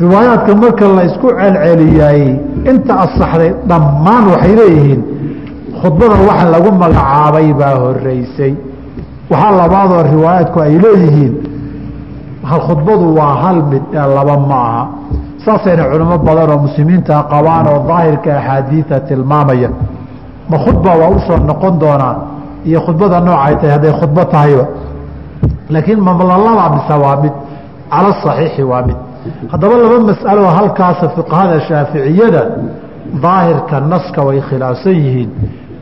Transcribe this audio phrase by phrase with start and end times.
[0.00, 2.20] riwaayaadka marka la isku celceliyay
[2.70, 5.00] inta asaxday dhammaan waxay leeyihiin
[5.80, 8.52] khudbada wax lagu magacaabay baa horeysay
[9.30, 11.34] waxaa labaadoo riwaayaadku ay leeyihiin
[12.66, 14.84] khudbadu waa hal mid ee laba ma aha.
[15.44, 19.68] Saasayna culimo badan oo muslimiinta qabaan oo daahirka axaadiida tilmaamaya.
[20.50, 22.14] Ma khudba waa u soo noqon doonaa
[22.68, 24.64] iyo khudbada noocay tahay hadday khudbo tahayba.
[25.72, 27.34] Laakiin mamlalaba mise waa mid
[27.92, 28.96] cala saxiixi waa mid
[29.52, 32.42] haddaba laba mas'alo halkaasa fiqhada shaaficiyada
[33.24, 35.30] daahirka naska way khilaafsan yihiin.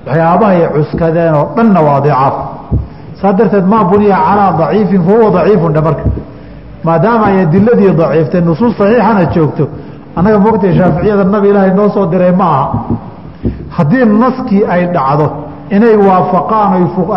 [0.06, 2.34] Waxyaabahay cuskadeen oo dhanna waa dicaaf
[3.20, 6.05] saa darteed maa buniya calaa daciifin fahuwa daciifun dhe marka.
[6.87, 9.65] Maadaama ay adiladii daciiftay nusuus saxiixana joogto
[10.16, 12.66] annaga mogtay shaaficiyada nabi ilaahay noo soo diray ma aha.
[13.77, 15.27] Haddii naskii ay dhacdo
[15.77, 16.70] inay waafaqaan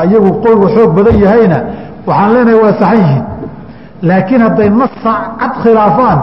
[0.09, 1.57] iyagu qoygu xoog badan yahayna
[2.07, 3.23] waxaan leenahay waa saxan yihiin
[4.01, 6.19] laakiin hadday nas cad khilaafaan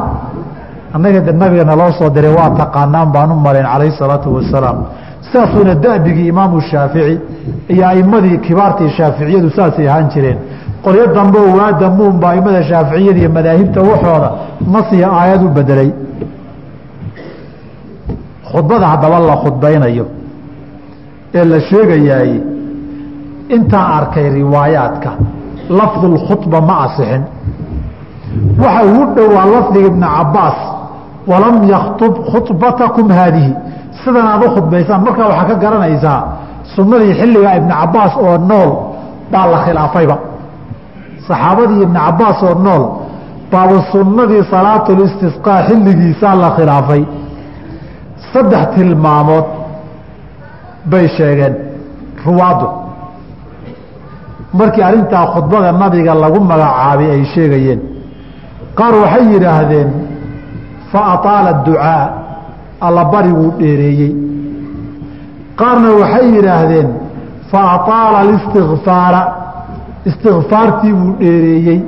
[0.94, 4.78] annaga de nabiga soo diray waa taqaanaan baan u malayn calayhi salaatu wasalaam.
[5.26, 7.20] Sidaasuuna dabigii imaamu shaafici
[7.68, 10.38] iyo aimadii kibaartii shaaficiyadu saasay ahaan jireen.
[10.84, 14.30] Qolyo dambe oo waadamuunba aimada shaaficiyada iyo madaahibta waxooda
[14.72, 15.90] nas iyo aayad u bedelay
[18.52, 20.06] khudbada haddaba la khudbaynayo
[21.34, 22.32] ee la sheegayaay
[23.56, 25.10] intaa arkay riwaayaadka
[25.78, 27.22] lafdulkhudba ma asixin
[28.62, 30.58] waxa ugu dhowaa lafdiga ibna cabaas
[31.30, 33.52] walam yakhtub khubatakum haadihi.
[34.04, 36.20] Sidan aad u khudbaysaan markaa waxaa ka garanaysaa
[36.74, 38.70] sunnadii xilligaa ibna cabaas oo nool
[39.32, 40.16] baa la khilaafayba.
[41.28, 42.82] Saxaabadii ibna cabaas oo nool
[43.52, 47.02] baaba sunnadii salaatulistisqaa xilligiisaa la khilaafay.
[48.32, 49.46] Saddex tilmaamood
[50.90, 51.54] bay sheegeen.
[52.26, 52.66] Ruwaaddu.
[54.58, 57.80] Markii arrintaa khudbada nabiga lagu magacaabay ay sheegayeen
[58.78, 59.88] qaar waxay yidhaahdeen
[60.92, 62.04] fa ataala ducaa
[62.86, 64.12] allabariguu dheereeyey.
[65.60, 66.88] Qaarna waxay yidhaahdeen
[67.50, 69.22] fa ataala alistikfaara
[70.08, 71.80] istikfaartii buu dheereeyey.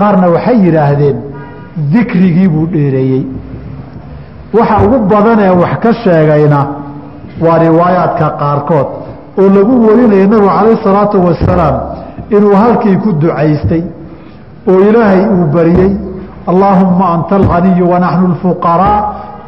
[0.00, 1.16] Qaarna waxay yidhaahdeen
[1.92, 3.24] dikrigii buu dheereeyey.
[4.56, 6.60] Waxa ugu badanee wax ka sheegayna
[7.44, 8.88] waa riwaayaadka qaarkood
[9.40, 11.76] oo lagu warinayo nabigu calayh salaatu wasalaam
[12.36, 13.82] inuu halkii ku ducaystay
[14.68, 15.92] oo ilaahay uu bariyey
[16.50, 18.98] allaahumma anta alganiyu wanaxnu lfuqaraa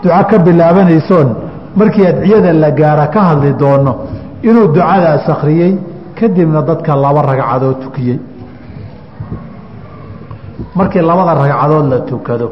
[0.02, 1.28] duco ka bilaabanaysoon
[1.76, 3.92] markii adciyada la gaara ka hadli doono
[4.48, 5.72] inuu ducadaas akhriyey
[6.18, 8.18] kadibna dadka laba ragcadood tukiyey
[10.74, 12.46] markii labada ragcadood la tukado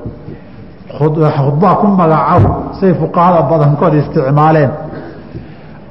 [0.98, 2.42] khudbaa ku magacow
[2.80, 4.70] say fuqahada badankood isticmaaleen.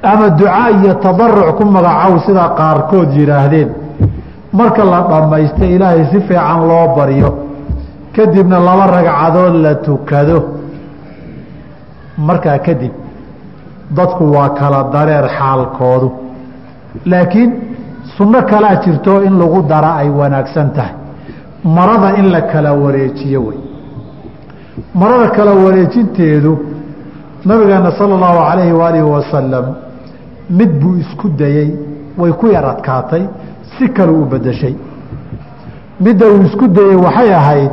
[0.02, 3.68] Ama ducaa iyo tadaruc ku magacow sida qaarkood yidhaahdeen
[4.52, 7.30] marka la dhammaysta ilaahay si fiican loo baryo
[8.16, 10.38] kadibna laba ragcadood la tukado.
[12.18, 12.92] Markaa kadib
[13.96, 16.08] dadku waa kala dareer xaalkoodu.
[17.06, 17.50] Laakiin
[18.16, 20.94] sunno kalaa jirto in lagu dara ay wanaagsan tahay.
[21.64, 23.58] Marada in la kala wareejiyo wey
[24.94, 26.52] marada kala wareejinteedu
[27.44, 29.64] nabigeena sala allahu calayhi waalihi wasalam
[30.50, 31.68] mid buu isku dayey
[32.18, 33.22] way ku yar adkaatay
[33.78, 34.74] si kale u bedeshay
[36.00, 37.70] midda uu isku dayey waxay ahayd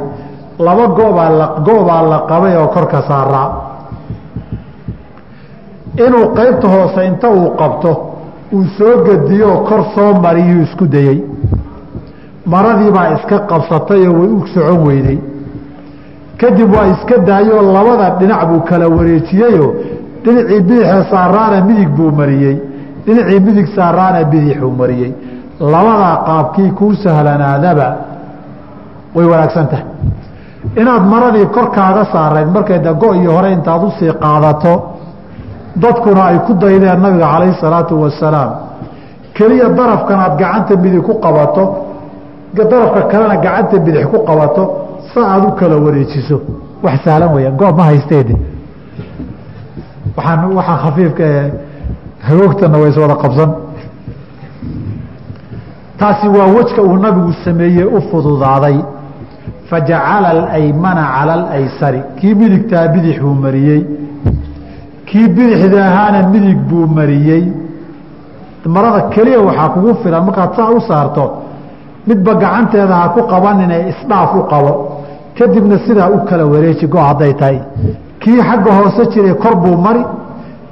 [0.59, 3.49] laba goobaa la goobaa la qabay oo korka saaraa
[6.05, 7.91] inuu qaybta hoose inta uu qabto
[8.53, 11.17] uu soo gediyooo kor soo mariyuu isku dayey
[12.45, 15.17] maradiibaa iska qabsatayoo way u socon weyday
[16.41, 19.69] kadib waa iska daayoo labada dhinac buu kala wareejiyeyoo
[20.23, 22.55] dhinacii bidixee saaraana midig buu mariyey
[23.05, 25.11] dhinacii midig saaraana bidixuu mariyey
[25.59, 27.87] labadaa qaabkii kuu sahlanaadaba
[29.15, 29.85] way wanaagsan tahay
[30.81, 34.73] inaad maradii korkaaga saarayd markay de go-iyo hore intaad u sii qaadato
[35.83, 38.51] dadkuna ay ku daydeen nabiga calayhi salaatu wasalaam
[39.37, 41.63] keliya darafkan aad gacanta midig ku qabato
[42.71, 44.63] darafka kalena gacanta bidix ku qabato
[45.13, 46.37] sa aad u kala wareejiso.
[46.83, 48.35] Wax sahlan weya go ma haysteede
[50.17, 51.51] waaan waxaa khafiifka ee
[52.27, 53.49] hagoogtana way iswada qabsan
[55.99, 58.77] taasi waa wejka uu nabigu sameeyey u fududaaday.
[59.69, 62.01] Fajacala alaymana cala alaysari.
[62.19, 63.81] Kii midigtaa bidix buu mariyey.
[65.05, 67.43] Kii bidixda ahaana midig buu mariyey.
[68.75, 71.25] Marada keliya waxaa kugu filan markaad saa u saarto
[72.07, 74.71] midba gacanteeda ha ku qabanine isdhaaf u qabo.
[75.37, 77.59] Kadibna sidaa u kala wareeji go hadday tahay.
[78.21, 80.03] Kii xagga hoose jiray kor buu mari.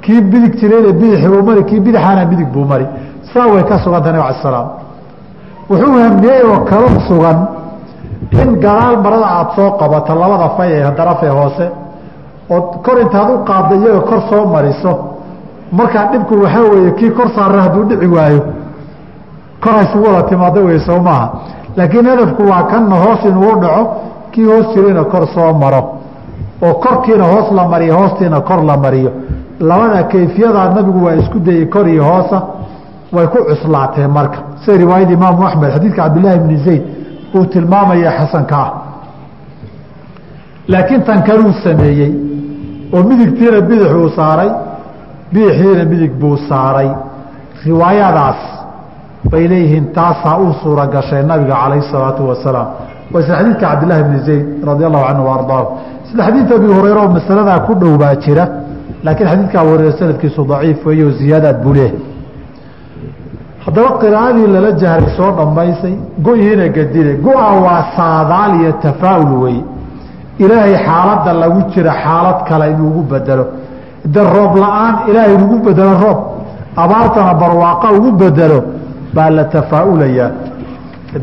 [0.04, 1.62] Kii bidig jirayna bidix buu mari.
[1.70, 2.86] Kii bidixaana midig buu mari.
[3.32, 4.68] Saa way ka suganta nabig ala salaam
[5.70, 7.38] wuxuu hamiyey oo kalo sugan
[8.42, 11.66] in gadaal marada aada soo qabato labada fay ee darafee hoose.
[12.50, 14.92] Oo kor intaad u qaadda iyaga kor soo mariso.
[15.72, 18.42] Markaa dhibku waxaa weeye kii kor saara hadduu dhici waayo
[19.62, 21.28] kor haysugu wada timaado wey soo maaha.
[21.76, 23.82] Laakiin hadafku waa kanna hoos inuu dhaco
[24.32, 25.82] kii hoos jirayna kor soo maro.
[26.62, 29.10] Oo korkiina hoos la mariyo hoostiina kor la mariyo.
[29.60, 32.42] Labada kayfiyadaa nabigu waa isku dayey kor iyo hoosa
[33.12, 36.82] way ku cuslaateen marka sida riwaayada imaamu axmed xadiidka cabdillaahi bni zayd
[37.36, 38.56] uu tilmaamaya xasanka.
[38.64, 38.72] Ah
[40.72, 42.12] laakiin tan kanuu sameeyey
[42.94, 44.50] oo midigtiina bidix uu saaray
[45.32, 46.90] bidixiina midig buu saaray.
[47.66, 48.40] Riwaayadaas
[49.30, 50.84] bay leeyihiin taasaa u suura
[51.30, 52.68] nabiga calayh salaatu wasalaam.
[53.12, 55.66] Waa sida xadiidka cabdillaahi bni zayd radi allahu canhu wa ardaahu.
[56.08, 58.44] Sida xadiidka abi hureyra oo masaladaa ku dhow baa jira
[59.04, 62.05] laakiin xadiidka abu hureyre sanadkiisu daciif weeyo ziyaadaad buu leehay
[63.66, 65.94] haddaba qiraa'adii lala jahray soo dhammaysay
[66.26, 69.58] go-iina gadine go-a waa saadaal iyo tafaa'ul wey
[70.44, 73.44] ilaahay xaaladda lagu jira xaalad kale inuu ugu bedelo.
[74.14, 76.18] De roob la'aan ilaahay inugu bedelo roob
[76.82, 78.58] abaartana barwaaqa ugu bedelo
[79.14, 80.30] baa la tafaa'ulayaa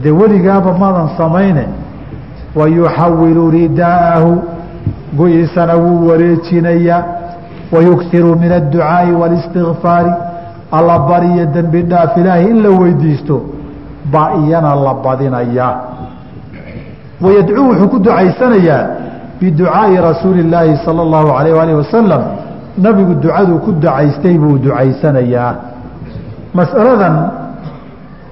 [0.04, 1.66] dee weligaaba madan samayne
[2.60, 4.32] wayuxawilu ridaa'ahu
[5.18, 7.02] go-iisana wuu wareejinayaa
[7.74, 10.12] wayughiru min adducaa'i walistikfaari
[10.78, 13.36] alla bariyo dembi dhaaf ilaahay in la weydiisto
[14.14, 15.74] baa iyana la badinayaa
[17.24, 18.84] wayadcuu wuxuu ku ducaysanayaa
[19.40, 22.22] biducaa'i rasuuli illaahi sala allahu alayh alih wasalam
[22.86, 25.52] nabigu ducaduu ku ducaystay buu ducaysanayaa
[26.54, 27.16] masaladan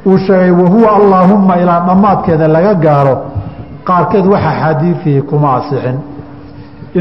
[0.05, 3.15] uu sheegay wahuwa allaahumma ilaa dhammaadkeeda laga gaaro
[3.89, 5.97] qaarkeed wax axaadiifihi kuma asixin.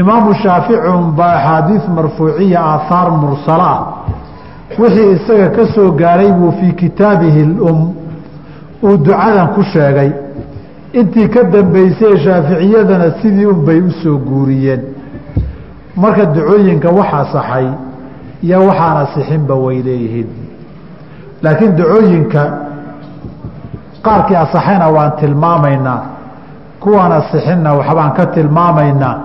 [0.01, 3.79] Imaamu shaaficun baa axaadiis marfuuciya aahaar mursala ah
[4.79, 7.93] wixii isaga ka soo gaaray buu fii kitaabihi lum
[8.83, 10.11] uu ducadan ku sheegay.
[10.93, 14.81] Intii ka dambeysay shaaficiyadana sidii unbay u soo guuriyeen.
[15.95, 17.67] Marka ducooyinka wax asaxay
[18.43, 20.27] iyo waxaan asixinba way leeyihiin.
[21.43, 22.41] Laakiin ducooyinka
[24.05, 25.99] qaarkii asaxayna waan tilmaamaynaa
[26.79, 29.15] kuwaan asixinna waxbaan ka tilmaamaynaa.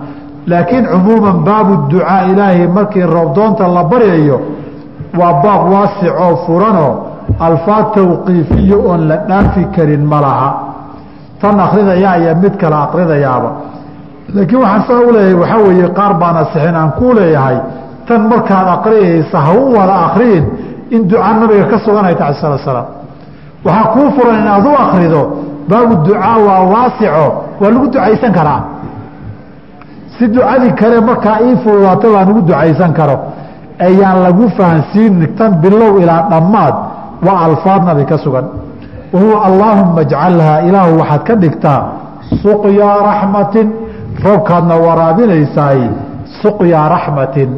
[0.46, 4.40] Laakiin cumuuman baabu ducaa ilaahay markii roobdoonta la baryayo
[5.20, 6.92] waa baab waasic oo furanoo
[7.48, 10.50] alfaad tawqiifiyo oon la dhaafi karin ma laha.
[11.40, 13.50] Tan akridayaa iyo mid kale akridayaaba
[14.34, 17.56] laakiin waxaan saa u leeyahay waxaa weeye qaar baan asixin aan kuu leeyahay
[18.08, 20.44] tan markaad akriyaysa ha u wada akriyin
[20.94, 22.86] in ducaa nabiga ka suganay tahay sala slaam
[23.66, 25.22] waxaa kuu furan inaad u akrido
[25.70, 27.24] baabu ducaa waa waasico
[27.60, 28.60] waa lagu ducaysan karaa.
[30.18, 33.16] Si ducadii kale markaa ii fududaato baan ugu ducaysan karo
[33.80, 36.74] ayaan lagu fahansiin tan bilow ilaa dhammaad
[37.26, 38.46] waa alfaad nabi ka sugan.
[39.12, 41.80] Wahuwa allaahuma ajcalhaa ilaahu waxaad ka dhigtaa
[42.42, 43.66] suqyaa raxmatin.
[44.24, 45.80] Roobkaadna waraabinaysaay
[46.42, 47.50] suqyaa raxmatin.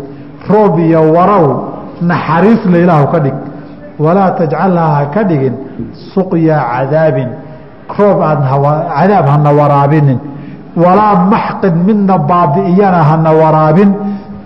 [0.50, 1.46] Roob iyo warow
[2.10, 3.36] naxariisla ilaahu ka dhig.
[3.98, 5.54] Walaa tajcalhaa ha ka dhigin
[6.14, 7.28] suqyaa cadaabin.
[7.98, 8.18] Roob
[8.96, 10.18] cadaab hana waraabinin.
[10.76, 13.90] Walaa maxqin midna baabi'iyana hana waraabin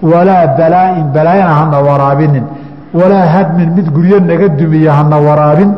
[0.03, 2.45] walaa balaain balaayana hana waraabinin.
[3.01, 5.71] Walaa hadmin mid guryo naga dumiya hana waraabin.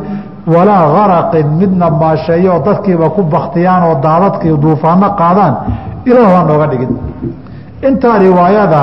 [0.53, 5.53] Walaa garaqin midna maasheeyo dadkiiba ku baktiyaan oo daadadkii duufaano qaadaan.
[6.09, 6.91] Ilaahu ha nooga dhigin.
[7.87, 8.81] Intaa riwaayada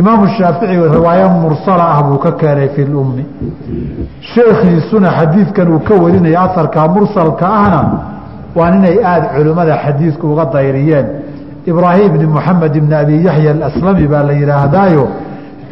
[0.00, 3.24] imaamu shaafici riwaayo mursala ah buu ka keenay fi lummi
[4.32, 7.80] sheekhiisuna xadiidkan uu ka warinaya aharka mursalka ahna
[8.56, 11.06] waa inay aada culimmada xadiidku uga dayriyeen
[11.66, 15.04] ibraahim bni moxamed ibni abi yaxya alaslami baa la yidhaahdaayo.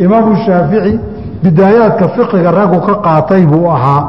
[0.05, 0.99] Imaamu shaafici
[1.43, 4.03] bidaayaadka fiqiga raggu ka qaatay buu ahaa.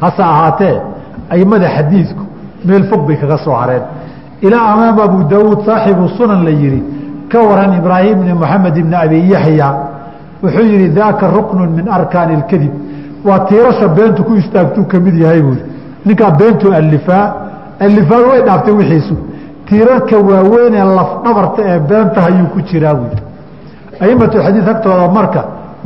[0.00, 0.76] Hase ahaatee
[1.30, 2.24] aimada xadiidku
[2.64, 3.82] meel fog bay kaga soo hareen.
[4.42, 6.82] Ilaa amaam abu daawuud saaxibu sunan la yihi
[7.30, 9.68] ka waran ibraahim bni moxamed ibni abi yaxya
[10.42, 12.72] wuxuu yihi daaka ruknu min arkaani اlkadib
[13.26, 15.60] waa tiirasha beentu ku istaagtuu ka mid yahay buui
[16.06, 17.26] ninkaa beentu alifaa.
[17.80, 19.14] Alifaad way dhaaftay wixiisu
[19.70, 23.16] tiirarka waaweynee lafdhabarta ee beenta ayuu ku jiraa buui
[24.04, 25.40] aimatu xadiid agtooda marka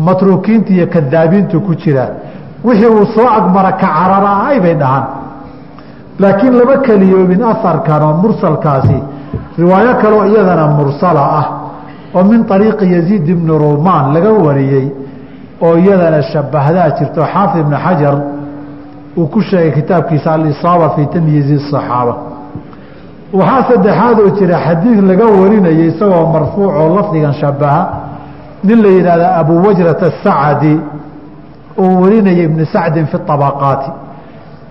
[0.07, 2.09] matruukiinta iyo kadaabiintu ku jiraa.
[2.64, 5.05] Wixii uu soo agmara ka cararaay bay dhahaan.
[6.19, 8.99] Laakiin lama keliyoobin aharkan oo mursalkaasi
[9.59, 11.47] riwaayo kaloo iyadana mursala ah
[12.14, 14.87] oo min ariiqi yaziid ibni rumaan laga wariyey
[15.67, 18.14] oo iyadana shabahdaa jirto xaafid ibni xajar
[19.19, 22.14] uu ku sheegay kitaabkiisa alisaaba fii tamyiizi asaxaaba
[23.38, 27.83] waxaa saddexaadoo jira xadiid laga warinayay isagoo marfuucoo lafdigan shabaha
[28.64, 30.75] nin la yidhahda abu wajrata asacadi
[31.83, 33.91] oo warinaya ibni sacdin fi abaqaati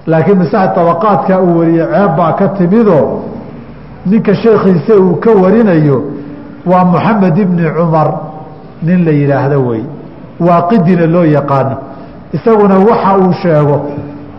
[0.07, 3.05] laakiin sacd abaqaadka uu wariyey ceeb baa ka timidoo
[4.05, 5.97] ninka sheekhiise uu ka warinayo
[6.65, 8.09] waa moxamed ibni cumar
[8.83, 9.83] nin la yidhaahdo wey.
[10.39, 11.75] Waaqidina loo yaqaano
[12.33, 13.75] isaguna waxa uu sheego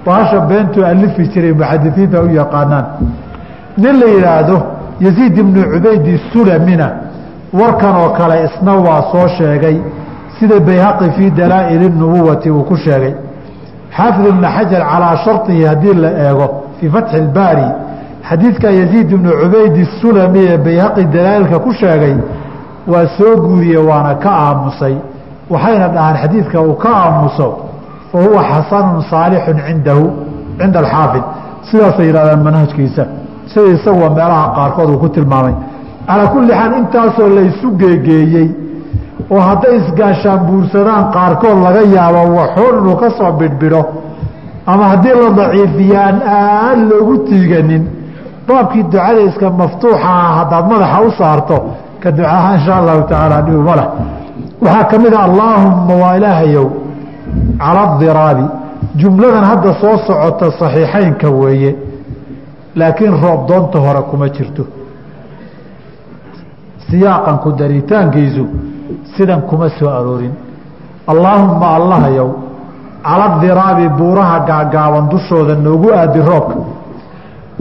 [0.07, 2.85] baasha beentuu alifi jiray muxadisiinta u yaqaanaan
[3.83, 4.57] nin la yidhaahdo
[5.01, 6.89] yaziid ibnu cubaydi sulamina
[7.53, 9.77] warkan oo kale isna waa soo sheegay
[10.39, 13.15] sida bayhaqi fii dalaa'ili nubuwati uu ku sheegay.
[13.97, 16.47] Xaafid ibna xajar calaa sharطihi haddii la eego
[16.81, 17.67] fii fatxi اlbaari
[18.29, 22.15] xadiidka yaziid ibnu cubaydi sulami ee bayhaqi dalaa'ilka ku sheegay
[22.93, 24.95] waa soo guuriye waana ka aamusay.
[25.51, 27.49] Waxayna dhahaan xadiidka uu ka aamuso
[28.13, 30.05] fa huwa xasanu saalixu cindahu
[30.59, 31.23] cinda alxaafid.
[31.71, 33.05] Sidaasay yidhahdaan manhajkiisa
[33.53, 35.55] sida isaguwa meelaha qaarkood uu ku tilmaamay.
[36.09, 38.49] Calaa kulli xaal intaasoo laysu geegeeyey
[39.35, 43.83] oo hadday isgaashaan buursadaan qaarkood laga yaabo waxoon inuu ka soo bidhbidho.
[44.67, 47.83] Ama haddii la daciifiya aan aan loogu tiiganin.
[48.49, 51.57] Baabkii ducada iska maftuuxa ah haddaad madaxa u saarto
[52.03, 53.89] ka ducaha insha allahu tacaala dhibu ma leh.
[54.63, 56.67] Waxaa ka mid a allaahumma waa ilaahayow
[57.63, 58.45] cala adiraabi
[59.01, 61.71] jumladan hadda soo socota saxiixeynka weeye
[62.79, 64.65] laakiin roob doonta hore kuma jirto.
[66.89, 68.45] Siyaaqan ku daritaankiisu
[69.17, 70.35] sidan kuma soo aroorin.
[71.13, 72.29] Allaahumma allahayow
[73.05, 76.57] cala diraabi buuraha gaagaaban dushooda noogu aadi roobka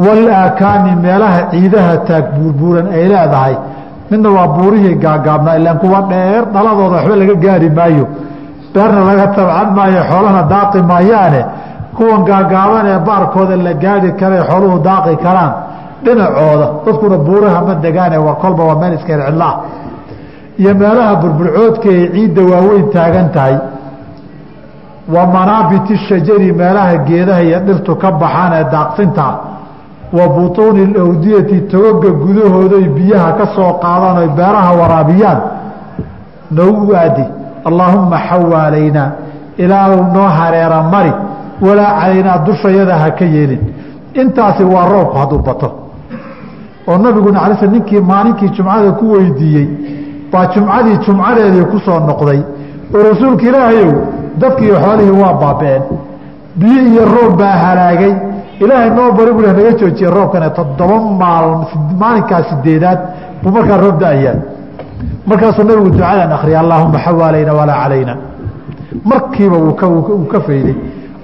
[0.05, 3.55] walaakaami meelaha ciidaha taag buurbuuran ay leedahay.
[4.09, 8.05] Midna waa buurihii gaagaabnaa ilaan kuwa dheer dhaladooda waxba laga gaari maayo.
[8.73, 11.41] Beerna laga tabcan maayo xoolana daaqi maayaane
[11.97, 15.51] kuwan gaagaaban ee baarkooda la gaari kara xooluhu daaqi karaan
[16.05, 19.55] dhinacooda dadkuna buuraha ma degaane waa kolba waa meel iska cidlaah.
[20.61, 23.55] Iyo meelaha burburcoodka ee ciidda waaweyn taagan tahay
[25.13, 29.33] wa manaabiti shajari meelaha geedaha iyo dhirtu ka baxaan ee daaqsintaa
[30.17, 35.39] wa butuuni alawdiyati togoga gudahooday biyaha ka soo qaadaan oy beeraha waraabiyaan.
[36.57, 37.25] Noogu aadi
[37.69, 39.09] allaahumma xawaalaynaa
[39.63, 41.13] ilaahu noo hareera mari
[41.61, 43.61] walaa calaynaa dushayada ha ka yeelin
[44.21, 45.69] intaasi waa roobku hadduu bato.
[46.87, 49.67] Oo nabiguna alay sl ninkii maalinkii jumcada ku weydiiyey
[50.31, 52.39] baa jumcadii jumcadeedii ku soo noqday
[52.95, 53.91] oo rasuulka ilaahayow
[54.41, 55.83] dadkiiyo xoolihii waa baaba'een.
[56.59, 58.13] Biyo iyo roob baa halaagay.
[58.63, 61.45] Ilaahay noo bari buu naga joojiye roobkane toddoba maal
[62.01, 62.99] maalinkaa sideedaad
[63.43, 64.35] buu markaa roob da'ayaa.
[65.27, 68.13] Markaasuu nabigu ducadan akriya allaahuma xawaalayna walaa calayna.
[69.05, 70.75] Markiiba uu ka fayday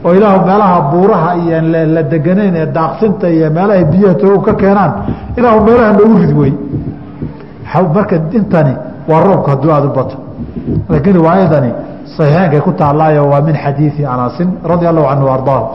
[0.06, 1.58] oo ilaahu meelaha buuraha iyo
[1.96, 4.92] la deganayn ee daaqsinta iyo meelaha biyaha toogu ka keenaan
[5.38, 6.54] ilaahu meelaha noogu rid wey
[7.96, 8.74] marka intani
[9.10, 10.16] waa roobka hadduu aada u bato.
[10.90, 11.72] Laakiin riwaayadani
[12.16, 15.66] saxiixeenkay ku taallaayo waa min xadiidi anasin radia allahu canhu ardaahu.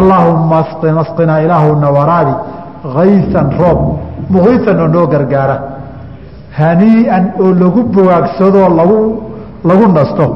[0.00, 0.56] Allaahuma
[1.04, 2.34] asqinaa ilaahuna waraabi
[2.96, 3.78] kaysan roob
[4.34, 5.56] muqiisan oo noo gargaara.
[6.58, 8.98] Hanii'an oo lagu bogaagsadoo lagu
[9.68, 10.26] lagu nasto.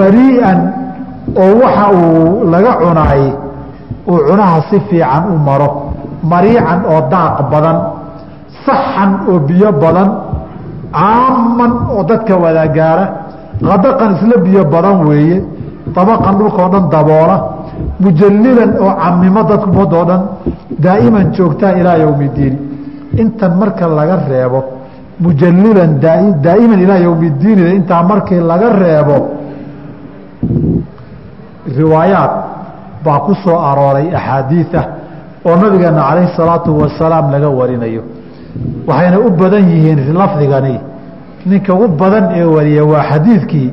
[0.00, 0.58] Marii'an
[1.42, 3.22] oo waxa uu laga cunaay
[4.10, 5.68] uu cunaha si fiican u maro
[6.30, 7.76] mariican oo daaq badan
[8.64, 10.08] saxan oo biyo badan
[10.96, 13.04] caaman oo dadka wada gaara
[13.68, 15.36] qadaqan isla biyo badan weeye
[15.96, 17.36] dabaqan dhulkao dhan daboola
[18.04, 20.22] mujalilan oo camimo dadkumado dhan
[20.84, 22.58] daa'iman joogtaa ilaa yowmi diini
[23.22, 24.60] intan marka laga reebo
[25.24, 25.90] mujalilan
[26.46, 29.16] daa'iman ilaa yowmi diinida intaa markii laga reebo
[31.78, 32.30] riwaayaad
[33.04, 34.84] baa ku soo arooray axaadiiah
[35.46, 38.02] oo nabigeena calayhi salaatu wasalaam laga warinayo.
[38.88, 40.80] Waxayna u badan yihiin lafdigani.
[41.46, 43.68] Ninka u badan ee wariya waa xadiidkii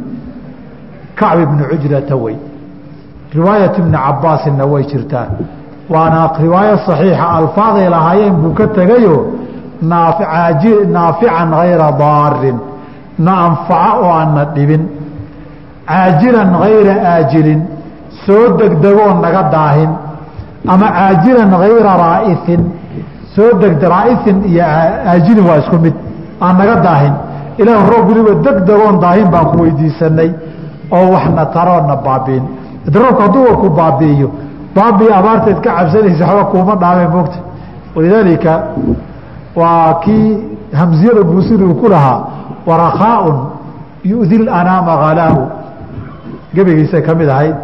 [1.19, 2.35] kacb ibni cujrata wey
[3.35, 5.27] riwaayat ibni cabaasinna way jirtaa.
[5.89, 9.15] Waana riwaayo saxiixa alfaaday lahaayeen buu ka tegayo
[10.95, 12.57] naafican hayra daarin.
[13.25, 14.83] Na anfaca oo aanna dhibin.
[15.87, 17.61] Caajilan hayra aajilin
[18.25, 19.91] soo degdegoo naga daahin
[20.73, 22.61] ama caajilan hayra raa'isin
[23.35, 24.63] soo degde raa'isin iyo
[25.11, 25.95] aajilin waa isku mid
[26.41, 27.13] aan naga daahin.
[27.61, 28.07] Ilaah roob
[28.45, 30.29] degdegoon daahin baan ku weydiisanay
[30.91, 32.43] oo waxna taroona baabiin.
[32.93, 34.29] Roobka hadduu ku baabi'iyo
[34.75, 37.39] baabii abaarteed ka cabsanaysa waxba kuuma dhaameen moogta
[37.95, 38.51] walidaalika
[39.55, 40.27] waa kii
[40.79, 42.19] hamsiyada buusiri uu ku lahaa
[42.65, 43.37] warakaaun
[44.11, 45.41] yu'di lanaama halaau
[46.55, 47.55] gebigiisay ka mid ahayd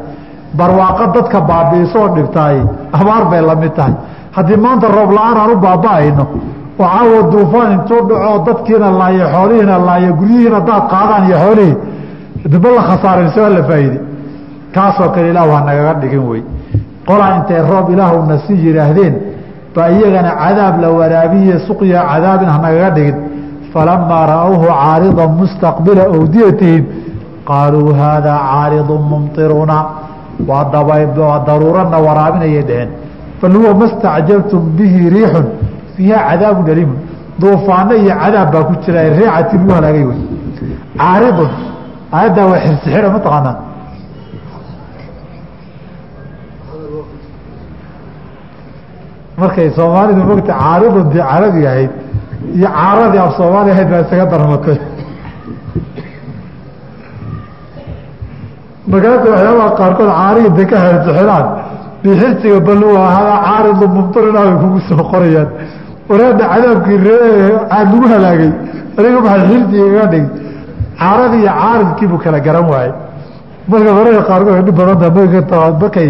[0.58, 2.58] barwaaqo dadka baabiisoo dhibtaay
[3.00, 3.94] abaar bay la mid tahay.
[4.36, 6.26] Haddii maanta roob la'aan aan u baaba'ayno
[6.80, 11.76] oo caawa duufaan intuu dhaco dadkiina laayo xoolihiina laayo guryihiina daad qaadaan iyo xoolihii
[12.52, 14.00] daba la khasaarin soo la faa'iide.
[14.76, 16.42] Kaasoo kale ilaah waa nagaga dhigin wey
[17.08, 19.14] qolaa intay roob ilaahuna si yidhaahdeen
[19.76, 23.18] baa iyagana cadaab la waraabiye suqya cadaabin hanagaga dhigin.
[23.74, 26.84] Falamaa ra'awhu caaridan mustaqbila awdiyatihim
[27.50, 29.78] qaaluu haadaa caaridu mumtiruna
[30.48, 30.64] waa
[32.08, 32.90] waraabinayay dheheen
[33.42, 33.74] bal huwa
[34.78, 35.46] bihi riixun
[35.96, 37.00] fiiha cadaabun aliimun
[37.42, 40.20] duufaano iyo cadaab baa ku jira reecati lagu halaagay wey.
[41.00, 41.50] Caaridun
[42.18, 43.56] aayaddaa waa xirsixira mataqaanaa
[49.40, 51.92] markay soomaalidu mogta caaridun dii carabi ahayd
[52.58, 54.78] iyo caaradii af soomaali ahayd baa isaga darmatay
[58.92, 61.46] markaasa waxyaabaha qaarkood caariga de ka xirsixiraan
[62.04, 65.50] bixirsiga balluwa hadaa caaridu mumtirina bay kugu soo qorayaan.
[66.10, 68.52] Waraada cadaabkii ree lagu halaagay
[68.98, 70.26] aniga maxay xirsiga iga dhig
[71.00, 72.94] caaradii iyo caaridkiibuu kala garan waayey.
[73.70, 75.08] Marka mararka qaarkood dhib badanta
[75.82, 76.10] markay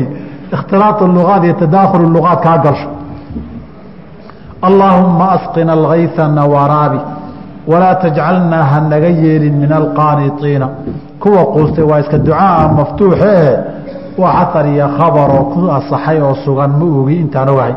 [0.56, 2.90] ikhtilaaq luqaad iyo tadaakhul luqaad kaa galsho
[4.68, 7.00] allaahumma asqina algayثana waraabi
[7.72, 10.68] walaa tajcalnaa ha naga yeelin min alqaaniطiina
[11.24, 13.50] kuwa quustay waa iska ducaa maftuuxee
[14.22, 17.74] waa xatar iyo khabaroo ku asaxay oo sugan ma ogi intaan ogahay.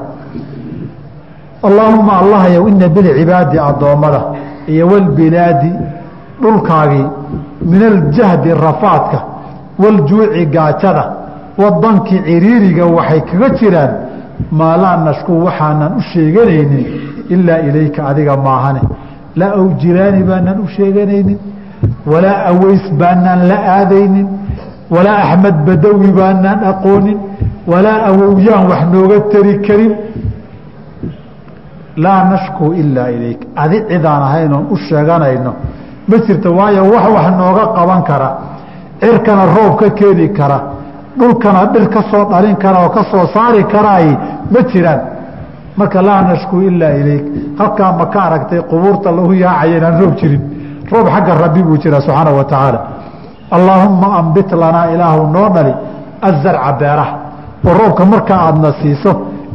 [1.69, 4.21] Allaahuma allahyow ina bilcibaadi addoommada
[4.73, 5.71] iyo walbilaadi
[6.43, 7.07] dhulkaagii
[7.73, 9.19] min aljahdi rafaadka
[9.83, 11.05] waljuuci gaajada
[11.63, 13.93] wadanki ciriiriga waxay kaga jiraan
[14.59, 16.85] maa laa nashku waxaanan u sheeganaynin
[17.35, 18.81] ilaa ilayka adiga maahane
[19.41, 21.39] laa awjiraani baanaan u sheeganaynin
[22.12, 24.27] walaa aweys baanaan la aadaynin
[24.95, 27.19] walaa axmed badawi baanaan aqoonin
[27.73, 29.93] walaa awowyaan wax nooga tari karin
[32.05, 35.53] laa nashkuu ilaa ilayk adi cidaan ahaynoon u sheeganayno
[36.09, 38.29] ma jirto waayo wax wax nooga qaban kara
[39.01, 40.59] cirkana roob ka keeni kara
[41.19, 44.09] dhulkana dhir ka soo dhalin kara oo ka soo saari karaay
[44.53, 45.01] ma jiraan
[45.76, 47.25] marka laa nashkuu ilaa ilayk.
[47.59, 50.43] Halkaa ma ka aragtay qubuurta lagu yaacaya inaan roob jirin.
[50.93, 52.80] Roob xagga rabbi buu jira subxaanahu wa tacaala.
[53.56, 55.73] Allaahumma ambit lanaa ilaahu noo dhali
[56.28, 57.15] azarca beeraha.
[57.67, 59.13] Oo roobka marka aadna siiso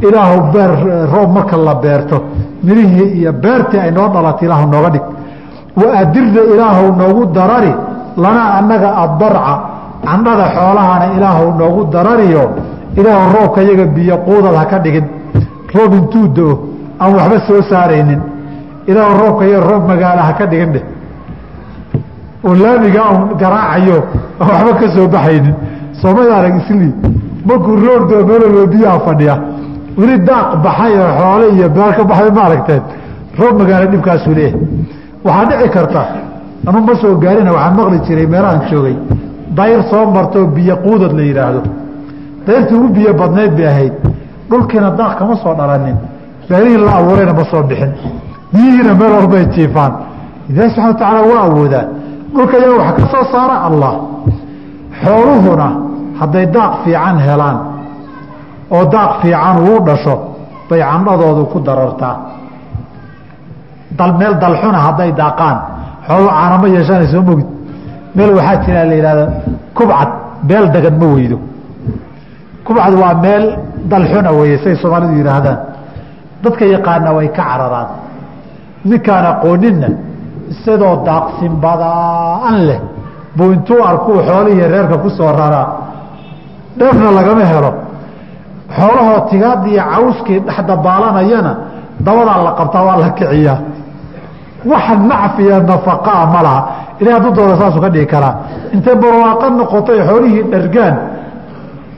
[0.08, 0.72] ilaahu beer
[1.14, 2.18] roob marka la beerto
[2.64, 5.06] mirihii iyo beertii ay noo dhalatay ilaahu nooga dhig.
[5.80, 7.74] Wa adirna ilaahu noogu darari
[8.24, 9.54] lanaa annaga addarca
[10.06, 12.44] candhada xoolahana ilaahu noogu darariyo.
[13.00, 15.06] Ilaahu roobka iyaga biyo quudad ha ka dhigin
[15.76, 16.54] roob intuu do-o
[17.00, 18.22] aan waxba soo saaraynin.
[18.88, 20.84] Ilaahu roobka iyaga roob magaala ha ka dhigin dheh
[22.46, 23.98] oo laamigaa un garaacayo
[24.40, 25.56] aan waxba ka soo baxaynin.
[26.02, 26.90] Soomada arag isli
[27.48, 29.36] markuu roordoo meeloloo biyaha fadhiya.
[29.98, 32.82] Weli daaq baxay oo xoole iyo beer ka baxday ma aragteen
[33.40, 34.60] roob magaalo dhibkaasuu leeyahay.
[35.26, 36.02] Waxaa dhici karta
[36.68, 38.96] ama ma soo gaarina waxaan maqli jiray meelahan joogay.
[39.58, 41.62] Dayr soo martoo biyo quudad la yidhaahdo
[42.48, 43.94] dayrtii ugu biyo badnayd bay ahayd
[44.50, 45.98] dhulkiina daaq kama soo dhalanin.
[46.50, 47.92] Beerihii la abuurayna ma soo bixin.
[48.54, 49.94] Biyihiina meel walbay jiifaan.
[50.50, 51.86] Ilaahi subxana wa tacaala waa awoodaa.
[52.34, 53.94] Dhulka iyaga wax ka soo saara allah.
[55.04, 55.68] Xooluhuna
[56.20, 57.58] hadday daaq fiican helaan
[58.76, 60.16] oo daaq fiican uu dhasho
[60.70, 62.16] bay candhadoodu ku darartaa.
[64.20, 65.58] Meel dalxuna hadday daaqaan.
[66.08, 67.48] Xooluhu caanama yeeshaana soo mogid.
[68.16, 69.26] Meel waxaa jira la yihahda
[69.78, 70.10] kubcad
[70.50, 71.38] beel degan ma weydo
[72.68, 73.44] kubcad waa meel
[73.92, 75.58] dalxuna weeye say soomaalidu yihaahdaan
[76.44, 77.88] dadka yaqaana way ka cararaan.
[78.90, 79.90] Ninkaan aqooninna
[80.54, 82.80] isadoo daaqsin badaan leh.
[83.38, 85.68] Buu intuu arkuu xoolihii reerka ku soo raraa.
[86.80, 87.72] Dheefna lagama helo.
[88.78, 91.52] Xoolahoo tigaadii cawskii dhex dabaalanayana
[92.06, 93.58] dabadaa la qabtaa waa la kiciyaa.
[94.72, 96.62] Waxa nacfiya nafaqaa ma laha.
[97.00, 98.34] Ilahi hadduu dooda saasuu ka dhigi karaa.
[98.76, 100.96] Intay barwaaqo noqotay xoolihii dhargaan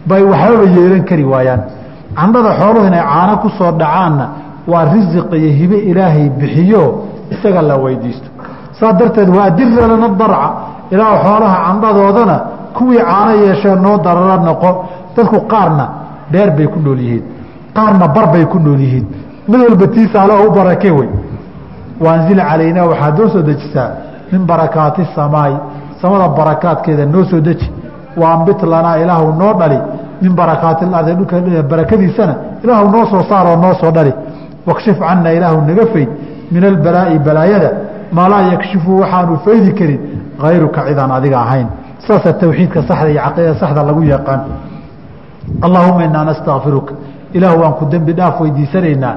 [0.06, 1.62] bay waxbaba yeelan kari waayaan.
[2.16, 4.26] Candhada xooluhu inay caano ku soo dhacaanna
[4.68, 6.84] waa risiq iyo hibe ilaahay bixiyo
[7.32, 8.28] isaga la weydiisto.
[8.80, 10.50] Saas darteed waa adira lana darca
[10.92, 12.36] ilaa xoolaha candhadoodana
[12.74, 14.86] kuwii caano yeeshee noo darara noqo.
[15.16, 15.86] Dadku qaarna
[16.32, 17.24] dheer bay ku nool yihiin
[17.76, 19.06] qaarna bar bay ku nool yihiin.
[19.48, 21.10] Mid walba tiisa ale u barake wey.
[22.00, 23.90] Waanzil calaynaa waxaad noo soo dejisaa
[24.32, 25.56] min barakaati samaai.
[26.02, 27.70] Samada barakaadkeeda noo soo deji
[28.22, 29.80] waambit lanaa ilaahu noo dhali
[30.22, 31.36] min barakaati ardi dhulka
[31.72, 34.14] barakadiisana ilaahu noo soo saaroo noo soo dhali.
[34.68, 36.10] Wakshif cana ilaahu naga fayd
[36.52, 37.70] min albalaa'i balaayada
[38.12, 40.00] maa laa yakshifu waxaanu faydi karin
[40.44, 41.68] hayruka cidaan adiga ahayn.
[42.08, 44.42] Saasa tawxiidka saxda iyo caqiidada saxda lagu yaqaan.
[45.66, 46.94] Allaahuma inaa nastakfiruka
[47.38, 49.16] ilaahu waan ku dembi dhaaf weydiisanaynaa.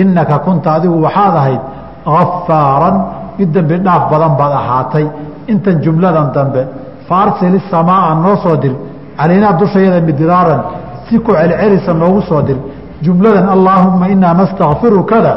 [0.00, 1.62] Inaka kunta adigu waxaad ahayd
[2.06, 2.96] afaaran
[3.38, 5.06] mid dembi dhaaf badan baad ahaatay.
[5.52, 6.62] Intan jumladan dambe
[7.08, 8.74] faarsil isamaaa noo soo dir
[9.18, 10.60] calaynaa dushayada midraaran
[11.06, 12.56] si ku celcelisa noogu soo dir.
[13.04, 15.32] Jumladan allaahuma inaa nastakfirukada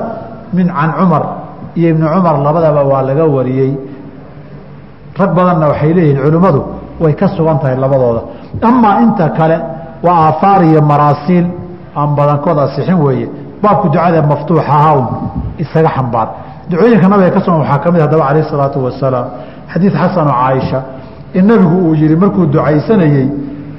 [0.54, 1.24] min can cumar.
[1.76, 3.72] Iyo ibni cumar labadaba waa laga wariyey.
[5.20, 6.62] Rag badanna waxay leeyihiin culimmadu
[7.04, 8.22] way ka sugan tahay labadooda.
[8.70, 9.58] Amaa inta kale
[10.06, 11.46] waa aahaar iyo maraasiil
[12.00, 13.28] aan badankood asixin weeye.
[13.64, 15.06] Baabku ducada maftuuxaha un
[15.64, 16.28] isaga xambaar.
[16.70, 19.28] Ducooyinka nabiga ka sugan waxaa ka mid hadaba calayh isalaatu wasalaam.
[19.74, 20.80] Xadiid xasanoo caaisha
[21.35, 23.29] in nabigu uu yihi markuu ducaysanayey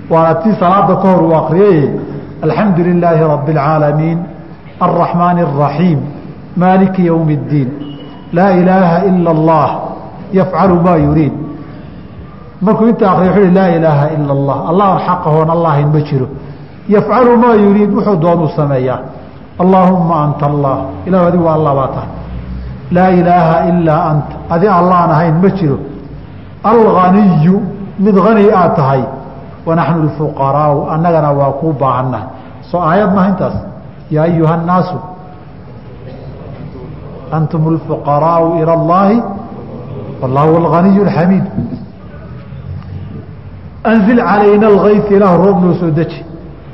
[0.09, 1.79] waana tii salaada ka hor uu akriyay
[2.45, 4.19] alxamdu lilaahi rabi اlcaalamiin
[4.85, 5.99] alraxmaani الraxiim
[6.61, 7.69] maaliki ywmi اddiin
[8.37, 9.69] laa ilaaha ila اllah
[10.39, 11.33] yafcalu maa yuriid
[12.61, 16.27] markuu inta akriya wuxuu hi laa ilaaha ila اllah allah xaqahoon allahayn ma jiro
[16.95, 18.99] yafcalu maa yuriid wuxuu doonuu sameeyaa
[19.63, 22.11] allaahuma anta allah ilah adigu allah baa tahay
[22.95, 25.77] laa ilaaha ilaa anta adi allaan ahayn ma jiro
[26.67, 27.55] alganiyu
[27.99, 29.03] mid hani aad tahay
[29.67, 32.27] wanaxnu lfuqaraau annagana waa kuu baahannahay
[32.71, 33.55] soo aayad maha intaas
[34.15, 34.97] yaa ayuha nnaasu
[37.37, 39.17] antum lfuqaraau ilى اllahi
[40.21, 41.45] wallahu alganiy اxamiid
[43.91, 46.19] anzil calayna algayf ilaah roob noo soo deji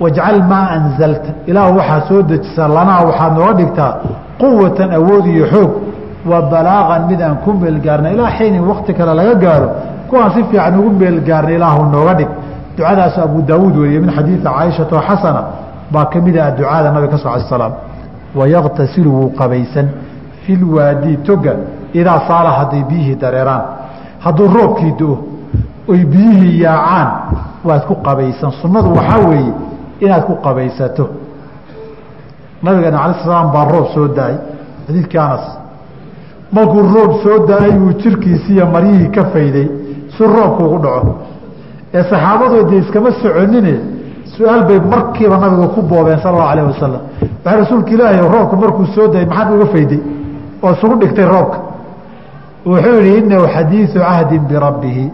[0.04, 3.92] wajcal maa anzalta ilaah waxaa soo dejisa lanaa waxaad nooga dhigtaa
[4.44, 5.72] quwatan awood iyo xoog
[6.31, 9.69] wa balaaqan mid aan ku meelgaarna ilaa xiinin wakti kale laga gaaro
[10.09, 12.29] kuwaan si fiican ugu meelgaarna ilaahu nooga dhig.
[12.77, 15.43] Ducadaas abu daawuud weriye min xadiidi caaishata xasana
[15.93, 17.73] baa ka mid ah ducaada nabig sal ala slaam
[18.39, 19.87] wayaktasilu wuu qabaysan
[20.43, 21.55] fi lwaadi toga
[22.01, 23.63] idaa saala hadday biyihii dareeraan.
[24.25, 25.17] Hadduu roobkii do-o
[25.89, 27.09] oy biyihii yaacaan
[27.65, 28.51] waad ku qabaysan.
[28.63, 29.53] Sunnadu waxaa weeye
[30.01, 31.05] inaad ku qabaysato.
[32.63, 34.37] Nabigeena ala sl slam baa roob soo da'ay
[34.87, 35.45] xadiidkii anas
[36.57, 39.67] markuu roob soo da'ay uu jirkiisiiyo maryihii ka fayday
[40.17, 41.13] si roobku ugu dhaco.
[41.95, 43.75] Ee saxaabadu de iskama soconine
[44.37, 47.03] su'aal bay markiiba nabiga ku boobeen sal allahu alah wasalam
[47.45, 50.01] waxaa rasuulka ilaahi roobku markuu soo dayay maxaad uga fayday?
[50.63, 51.59] Oo isugu dhigtay roobka.
[52.67, 55.05] Wuxuu yihi inahu xadiidu cahdin birabbihi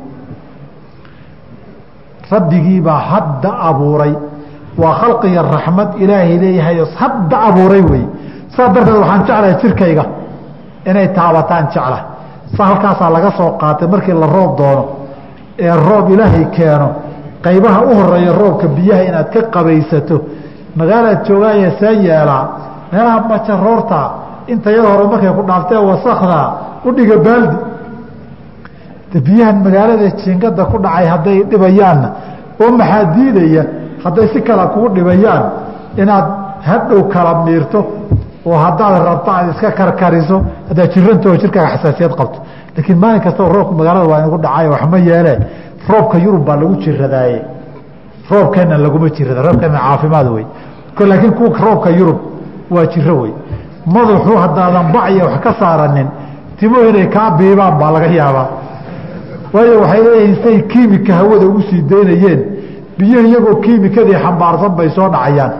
[2.32, 4.14] rabbigiibaa hadda abuuray.
[4.80, 8.04] Waa khalqiga raxmad ilaahay leeyahayo hadda abuuray wey
[8.56, 10.04] saas darteed waxaan jeclahay jirkayga
[10.86, 11.98] inay taabataan jecla.
[12.56, 14.84] Sa halkaasaa laga soo qaatay markii la roob doono
[15.58, 16.88] ee roob ilaahay keeno
[17.44, 20.16] qaybaha u horreeya roobka biyaha inaad ka qabaysato
[20.76, 22.44] magaalaad joogaaye see yeelaa
[22.92, 24.00] meelaha majaroorta
[24.52, 26.46] inta yada hore markay ku dhaaftee wasakdaa
[26.84, 27.56] u dhiga baaldi.
[29.26, 32.08] Biyahan magaalada jiingada ku dhacay hadday dhibayaanna
[32.62, 33.62] oo maxaa diidaya
[34.04, 35.44] hadday si kale kugu dhibayaan
[36.02, 36.26] inaad
[36.68, 37.80] hadhow kala miirto
[38.46, 40.36] oo haddaad rabto aad iska karkariso
[40.68, 42.38] haddaad jirantao jirkaaga xasaasiyad qabto.
[42.76, 45.38] Laakiin maalin kastaba roobka magaalada waa inagu dhacay waxma yeelee.
[45.90, 47.38] Roobka yurub baa lagu jiradaaye
[48.30, 50.44] roobkeena laguma jirada roobkeena caafimaad wey
[51.10, 52.18] laakiin kuwa roobka yurub
[52.70, 53.32] waa jiro wey
[53.94, 56.08] madaxu haddaadan bacya wax ka saaranin
[56.58, 58.48] timo inay kaa biibaan baa laga yaabaa.
[59.52, 62.40] Waayo waxay leeyihiin say kiimika hawada ugu sii daynayeen.
[62.98, 65.52] Biyo iyagoo kiimikadii xambaarsan bay soo dhacayaan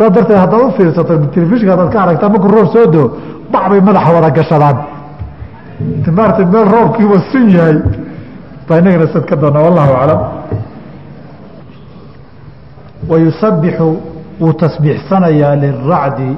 [0.00, 3.06] saas darteed haddaad u fiirsato telefishinka hadaad ka aragtaa markuu roob soo doo
[3.52, 4.76] bac bay madaxa wada gashadaan.
[6.16, 7.76] Maarata meel roobkiiba sun yahay
[8.68, 10.20] baa inagana sad ka doona wallahu aclam.
[13.10, 13.88] Wayusabixu
[14.40, 16.30] wuu tasbiixsanayaa liracdi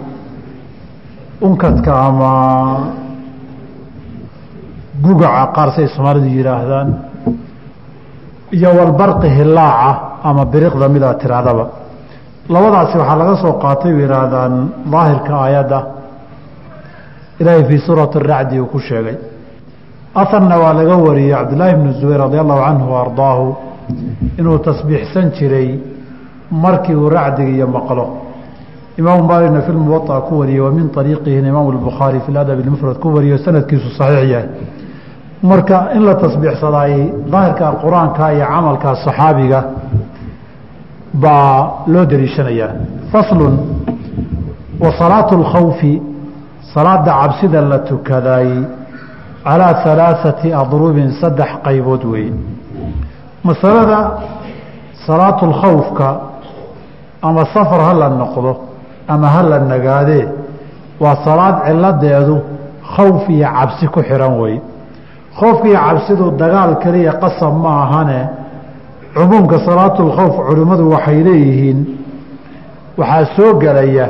[1.46, 2.30] unkadka ama
[5.04, 6.88] gugaca qaar say soomaalidu yidhaahdaan
[8.56, 9.90] iyo walbarqi hilaaca
[10.28, 11.64] ama biriqda midaa tirahdaba
[12.48, 14.54] labadaasi waxaa laga soo qaatay yihaahdaan
[14.92, 15.78] daahirka aayadda
[17.40, 19.16] ilaahay fii suurati racdi uu ku sheegay.
[20.14, 23.46] Aharna waa laga wariyey cabdillaahi bnu zubayr radi allahu canhu ardaahu
[24.38, 25.78] inuu tasbiixsan jiray
[26.50, 28.06] markii uu racdiga iyo maqlo.
[28.98, 33.08] Imaamu maaligna fi lmuwaطa ku wariyey wa min ariiqihina imaamu lbukhaari fi ladab mufrad ku
[33.14, 34.48] wariyo sanadkiisu saxiix yahay.
[35.42, 39.60] Marka in la tasbiixsadaay daahirka qur'aanka iyo camalka saxaabiga
[41.14, 42.70] baa loo daliishanayaa
[43.12, 43.54] faslun
[44.80, 46.02] wa salaatu اlkhawfi
[46.74, 48.48] salaada cabsida la tukaday
[49.44, 52.32] calaa halaaثati adrubin saddex qaybood weeye
[53.44, 54.10] masalada
[55.06, 56.08] salaatu lkhawfka
[57.22, 58.56] ama safar ha la noqdo
[59.08, 60.28] ama ha la nagaadee
[61.00, 62.40] waa salaad ciladeedu
[62.96, 64.60] khawf iyo cabsi ku xihan wey
[65.38, 68.20] khoofka iyo cabsidu dagaal keliya qasab ma ahane
[69.14, 71.78] cumuumka salaatulkhowf culimmadu waxay leeyihiin
[72.98, 74.06] waxaa soo gelaya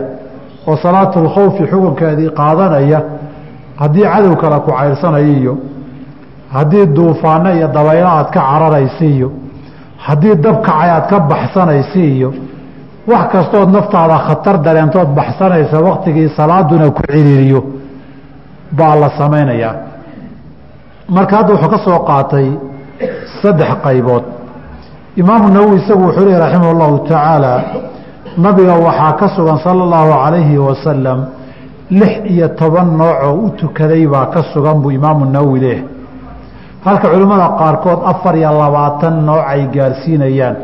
[0.66, 2.98] oo salaatulkhowfi xukunkeedii qaadanaya
[3.80, 5.54] haddii cadow kale ku cayrsanayo iyo
[6.54, 9.28] haddii duufaano iyo dabaylo aad ka cararaysa iyo
[10.06, 12.30] haddii dab kacay aad ka baxsanaysa iyo
[13.10, 17.60] wax kastood naftaada khatar dareentood baxsanaysa waktigii salaaduna ku ciriiriyo
[18.78, 19.74] baa la samaynayaa.
[21.14, 22.46] Marka hadda wuxuu ka soo qaatay
[23.42, 24.24] saddex qaybood
[25.16, 27.52] imaamu nawowi isagu wuxuu lehi raximah llahu tacaala
[28.38, 31.18] nabiga waxaa ka sugan sala allahu calayhi wasalam
[31.90, 35.80] lix iyo toban noocoo u tukaday baa ka sugan buu imaamu nawowi leeh
[36.84, 40.56] halka culimmada qaarkood afar iyo labaatan nooc ay gaarsiinayaan.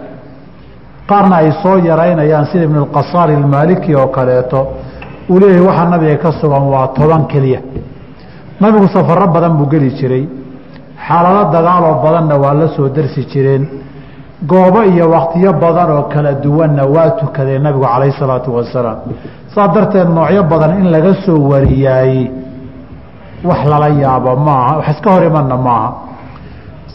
[1.09, 4.61] Qaarna ay soo yaraynayaan sida ibnu alqasaar ilmaaliki oo kaleeto
[5.31, 7.61] uu leeyahay waxaa nabiga ka sugan waa toban keliya.
[8.61, 10.25] Nabigu safaro badan buu geli jiray.
[11.07, 13.65] Xaalado dagaaloo badanna waa la soo darsi jireen
[14.46, 18.98] goobo iyo wakhtiyo badan oo kala duwanna waa tukadeen nabigu calayh isalaatu wasalaam.
[19.55, 22.31] Saas darteed noocyo badan in laga soo wariyaayey
[23.44, 25.90] wax lala yaabo maaha wax iska hor imanna maaha.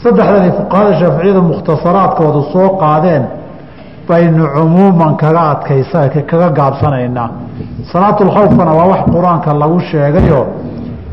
[0.02, 3.24] Saddexdan fuqahada shaaficiyada mukhtasaraadkoodu soo qaadeen
[4.08, 7.28] baynu cumuuman kaga adkaysa kaga gaabsanaynaa
[7.92, 10.46] salaatulkhawfkana waa wax qur'aanka lagu sheegayo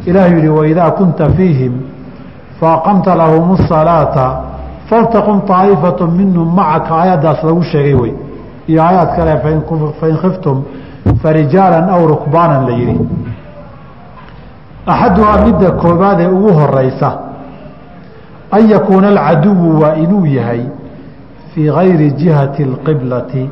[0.06, 1.74] ilaahu yihi waidaa kunta fiihim
[2.60, 4.26] faaqamta lahum salaata
[4.91, 8.13] faltaqum طaa'ifatu minhum macaka aayaddaas lagu sheegay wey
[8.71, 9.33] iyo aayaad kale
[10.01, 10.57] fain khiftum
[11.23, 12.97] farijaalan aw rukbaanan la yihi
[14.93, 17.11] axaduhaa midda koobaad ee ugu horeysa
[18.57, 20.63] an yakuuna alcaduwu waa inuu yahay
[21.53, 23.43] fii gayri jihati اlqiblati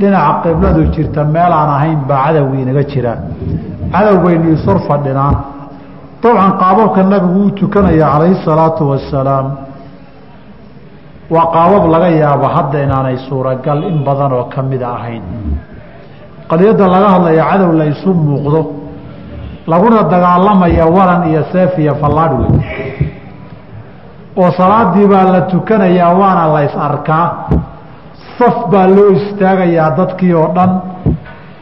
[0.00, 3.12] dhinaca qibladu jirta meelaan ahayn baa cadowgii inaga jira
[3.92, 5.36] cadow baynu isor fadhinaan
[6.22, 9.46] dabcan qaababka nabigu uu tukanaya calayhi الsalaatu wasalaam
[11.33, 15.23] waa qaabab laga yaabo hadda inaanay suuragal in badan oo ka mida ahayn.
[16.49, 18.61] Qadiyadda laga hadlaya cadow la isu muuqdo
[19.67, 22.49] laguna dagaalamaya waran iyo seef iyo fallaadh wey
[24.37, 27.27] oo salaadii baa la tukanayaa waana la ys arkaa.
[28.37, 30.71] Saf baa loo istaagayaa dadkii oo dhan.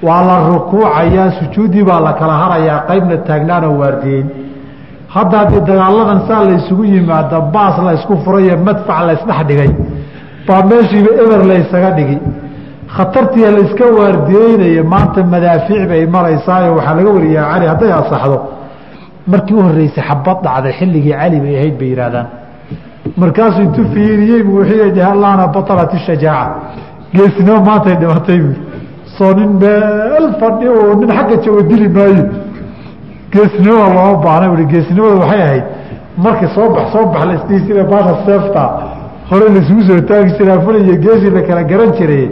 [0.04, 4.28] Waa la rukuucayaa sujuuddii baa la kala harayaa qaybna taagnaanoo waardiyeyn
[5.16, 9.72] hadda haddii dagaaladan saa la ysugu yimaado baas la ysku furayo madfac la ysdhex dhigay
[10.48, 12.18] baa meeshiiba eber la ysaga dhigi
[12.96, 18.38] khatartii layska waardiyeynaya maanta madaafiic bay maraysaayo waxaa laga wariyaa cali hadday asaxdo
[19.32, 22.28] markii u horreysay xabad dhacday xilligii cali bay ahayd bay yihaahdaan
[23.22, 26.56] markaasuu intuu fiiriyey bu wuxuu allahna batalat ishajaaca
[27.16, 28.52] geesnimo maantay dhimatay bu
[29.18, 32.24] soo nin meel fadhi oo nin xagga joogo dili maayo
[33.34, 35.64] geesnimada looma baahna ui geesnimada waxay ahayd.
[36.24, 38.64] Markii soo bax soo bax la isdhihi jira baasha seefta
[39.30, 42.26] hore laisugu soo taagi jiraa fula iyo geesi la kala garan jiray.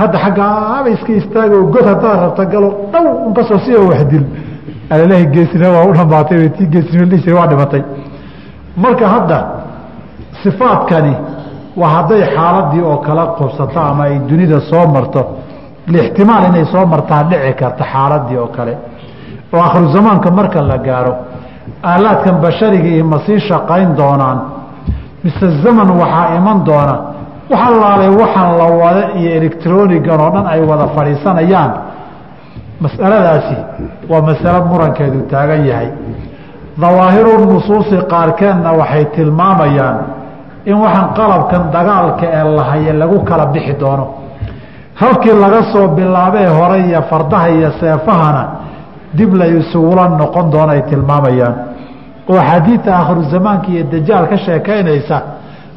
[0.00, 4.24] Hadda xaggaaba iska istaago god haddaad rabta galo dhow unkasoo si oo waxdil.
[4.94, 7.82] Alalahi geesnimo waa u dhamaatay tii geesnimo dhihi jira waa dhimatay.
[8.82, 9.38] Marka hadda
[10.42, 11.14] sifaadkani
[11.80, 15.22] waa hadday xaaladii oo kala qubsato ama ay dunida soo marto.
[15.92, 18.74] Lixtimaal inay soo martaa dhici karta xaaladii oo kale
[19.54, 21.14] oo akhiru zamaanka marka la gaaro
[21.90, 24.38] aalaadkan basharigii ma sii shaqayn doonaan
[25.24, 26.94] mise zaman waxaa iman doona
[27.50, 31.70] wax allaale waxaan la wada iyo electronigan oo dhan ay wada fadhiisanayaan
[32.84, 33.56] mas'aladaasi
[34.10, 35.88] waa masalo murankeedu taagan yahay.
[36.82, 39.96] Dawaahiru nusuusi qaarkeedna waxay tilmaamayaan
[40.70, 44.06] in waxaan qalabkan dagaalka ee lahaye lagu kala bixi doono.
[45.00, 48.42] Halkii laga soo bilaabee hore iyo fardaha iyo seefahana
[49.18, 51.54] dib la isugula noqon doono ay tilmaamayaan.
[52.30, 55.16] Oo axaadiidta aakhiru zamaanka iyo dajaal ka sheekaynaysa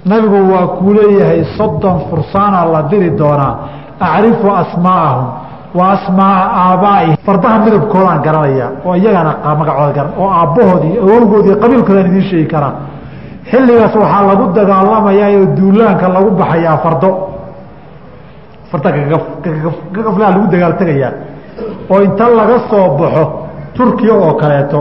[0.10, 3.54] nabigu waa kuu leeyahay soddon fursaana la diri doonaa
[4.08, 5.26] acrifu asmaa'ahum
[5.78, 11.56] wa asmaaa aabaaihim fardaha midabkoodaan garanaya oo iyagana magacooda garan oo aabbahood iyo awowgood iyo
[11.64, 12.74] qabiilkoodaan idiin sheegi karaa.
[13.50, 17.10] Xilligaas waxaa lagu dagaalamayaa oo duulaanka lagu baxayaa fardo.
[18.72, 18.90] Farda
[19.96, 21.12] gagaflaha lagu dagaal tegayaa
[21.92, 23.24] oo inta laga soo baxo
[23.76, 24.80] turkiya oo kaleeto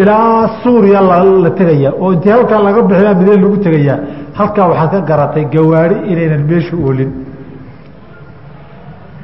[0.00, 1.00] ilaa suuriya
[1.44, 3.98] la tegaya oo intii halkaa laga bixiyaa mideen lagu tegayaa.
[4.38, 7.10] Halkaa waxaad ka garatay gawaari inaynan meesha oolin.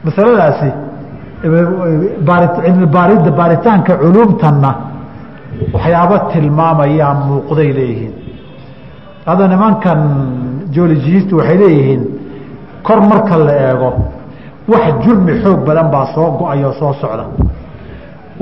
[0.05, 0.69] Masaladaasi
[2.65, 4.71] cilmibaaridda baaritaanka culuumtanna
[5.75, 8.15] waxyaabo tilmaamayaa muuqday leeyihiin.
[9.29, 10.01] Hadda nimankan
[10.75, 12.03] geologiyistu waxay leeyihiin
[12.87, 13.91] kor marka la eego
[14.73, 17.25] wax jurmi xoog badan baa soo go'ayo soo socda.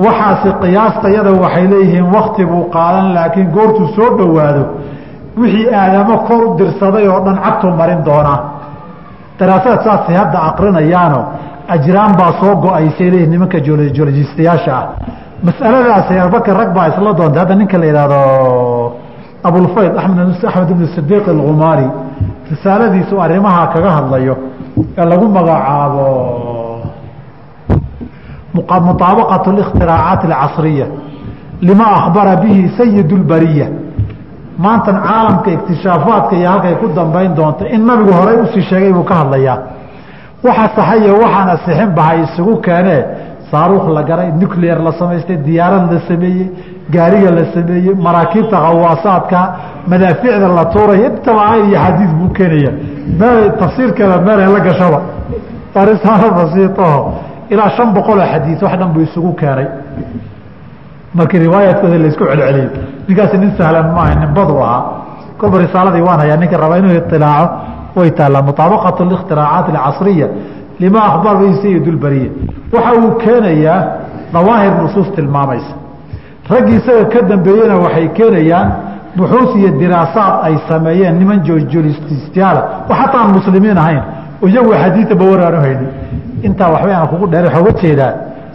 [0.05, 4.63] Waxaasi qiyaastayada waxay leeyihiin wakti buu qaadan laakiin goortuu soo dhowaado
[5.39, 8.39] wixii aadamo kor u dirsaday oo dhan cagtuu marin doonaa.
[9.39, 11.19] Daraasada saasay hadda aqrinayaano
[11.75, 14.85] ajraan baa soo go'aysay leeyihiin nimanka geologistayaasha ah.
[15.47, 18.19] Masaladaasi abubakar rag baa isla doontay hadda ninka la yidhaahdo
[19.47, 21.87] abulfayd amed axmed ibn sidiiq algumaari
[22.50, 24.34] risaaladiisu arrimaha kaga hadlayo
[24.98, 26.06] ee lagu magacaabo
[28.54, 30.86] muطaabaqaة ااkhtiraacaat اlcasriya
[31.68, 33.66] lima akhbara bihi sayid اlbariya
[34.64, 39.14] maantan caalamka iktishaafaatka iyo halkay ku dambayn doonta in nabigu horey usii sheegay buu ka
[39.20, 39.58] hadlayaa
[40.44, 43.00] waxa saxayo waxaan asixin bahay isugu keenee
[43.50, 46.46] saaruukh la garay nuclear la samaystay diyaarad la sameeyey
[46.94, 49.40] gaariga la sameeyey maraakiibta khawaasaadka
[49.90, 52.70] madaaficda la tuuraya intaba ayn iyo xadiid buu keenaya
[53.20, 54.98] meel tafsiirkeeda meelay la gashaba
[55.80, 57.00] arisaalo basiitaho
[57.52, 59.66] ilaa shan boqoloo xadiid wax dhan buu isugu keenay
[61.14, 62.70] markii riwaayaadkooda laisku celceliyo
[63.08, 64.82] ninkaasi nin sahlan maaha ninbadu ahaa
[65.40, 67.46] kolba risaaladii waan hayaa ninka raba inuu iilaaco
[68.00, 70.26] way taallaa muطaabaqaة ااkhtiraacaat اcasriya
[70.82, 72.30] lima akhbar bi sayid اlbariya
[72.74, 73.78] waxa uu keenayaa
[74.34, 75.74] dawaahir nusuus tilmaamaysa
[76.52, 78.68] raggii isaga ka dambeeyena waxay keenayaan
[79.15, 84.01] buxuus iyo diraasaad ay sameeyeen niman joojolistiyaala oo xataa aan muslimiin ahayn.
[84.47, 85.89] Iyagu xadiida bawaraanu haynin
[86.47, 88.13] intaa waxba aan kugu dheer waxaa uga jeedaa.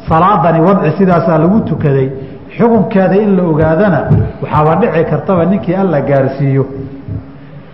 [0.08, 2.08] Salaadani wadci sidaasaa lagu tukaday.
[2.56, 4.00] Xukunkeeda in la ogaadana
[4.42, 6.64] waxaaba dhici kartaba ninkii alla gaarsiiyo.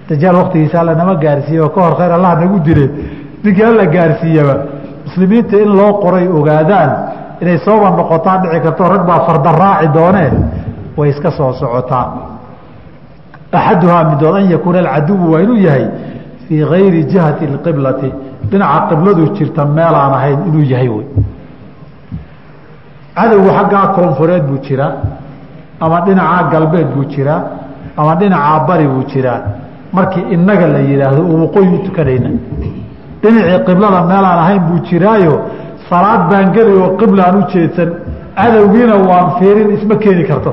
[0.09, 2.87] Dajaal waktigiisa alla nama gaarsiiye oo ka hor khayr allah nagu dile.
[3.45, 4.55] Ninkii alla gaarsiiyaba
[5.07, 6.91] muslimiinta in loo qoray ogaadaan
[7.43, 10.31] inay sooba noqotaan dhici karto rag baa farda raaci doonee
[10.97, 12.05] way iska soo socotaa
[13.53, 15.87] axaduhaa midood an yakuuna alcaduwu waa inuu yahay
[16.49, 18.09] fii gayri jihati اqiblati
[18.51, 21.07] dhinaca qibladu jirta meelaan ahayn inuu yahay wey
[23.17, 24.93] cadowgu xaggaa koonfureed buu jiraa
[25.81, 27.41] ama dhinacaa galbeed buu jiraa
[28.01, 29.41] ama dhinacaa bari buu jiraa
[29.97, 32.31] markii inaga la yidhaahdo uu waqooyi u tukanayna
[33.23, 35.35] dhinacii qiblada meelaan ahayn buu jiraayo
[35.91, 37.91] salaad baan geli oo qiblaan u jeedsan
[38.39, 40.51] cadowgiina waan fiirin isma keeni karto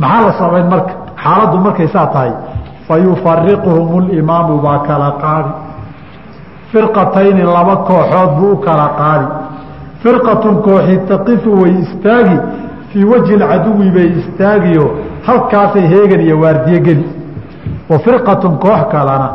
[0.00, 0.92] maxaa la samayn marka
[1.24, 2.32] xaaladdu markay saa tahay
[2.86, 4.04] fa yufariquhum
[4.64, 5.52] baa kala qaadi.
[6.70, 9.26] Firqatayni laba kooxood buu u kala qaadi.
[10.02, 12.38] Firqatun kooxi taqifu way istaagi
[12.90, 14.84] fii wajhi lcaduwi bay istaagiyo
[15.26, 17.06] halkaasay heegan iyo waardiye geli.
[17.90, 19.28] Wa firqatun koox kalena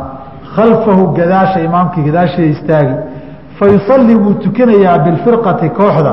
[0.54, 2.94] khalfahu gadaasha imaamkii gadaashia istaagi.
[3.58, 6.12] Fa yusalli wuu tukanayaa bilfirqati kooxda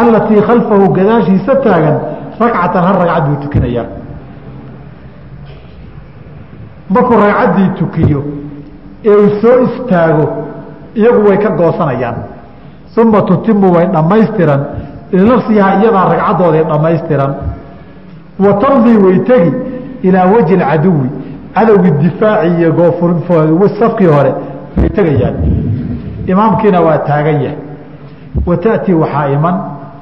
[0.00, 1.96] allatii khalfahu gadaashiisa taagan
[2.40, 4.03] ragcatan hal ragcad buu tukanayaa
[6.89, 8.23] markuu ragcaddii tukiyo
[9.05, 10.25] ee uu soo istaago
[10.95, 12.15] iyagu way ka goosanayaan
[13.01, 14.61] uma tutimu way dhammaystiran
[15.11, 17.33] linafsihaa iyadaa ragcaddooday dhammaystiran
[18.45, 19.51] wa tamdii way tegi
[20.01, 21.09] ilaa wajhi caduwi
[21.55, 22.71] cadowgii difaaci iyo
[23.59, 24.33] goosafkii hore
[24.77, 25.35] way tegayaan
[26.27, 27.57] imaamkiina waa taagan yahay
[28.45, 29.55] wa taأtii waxaa iman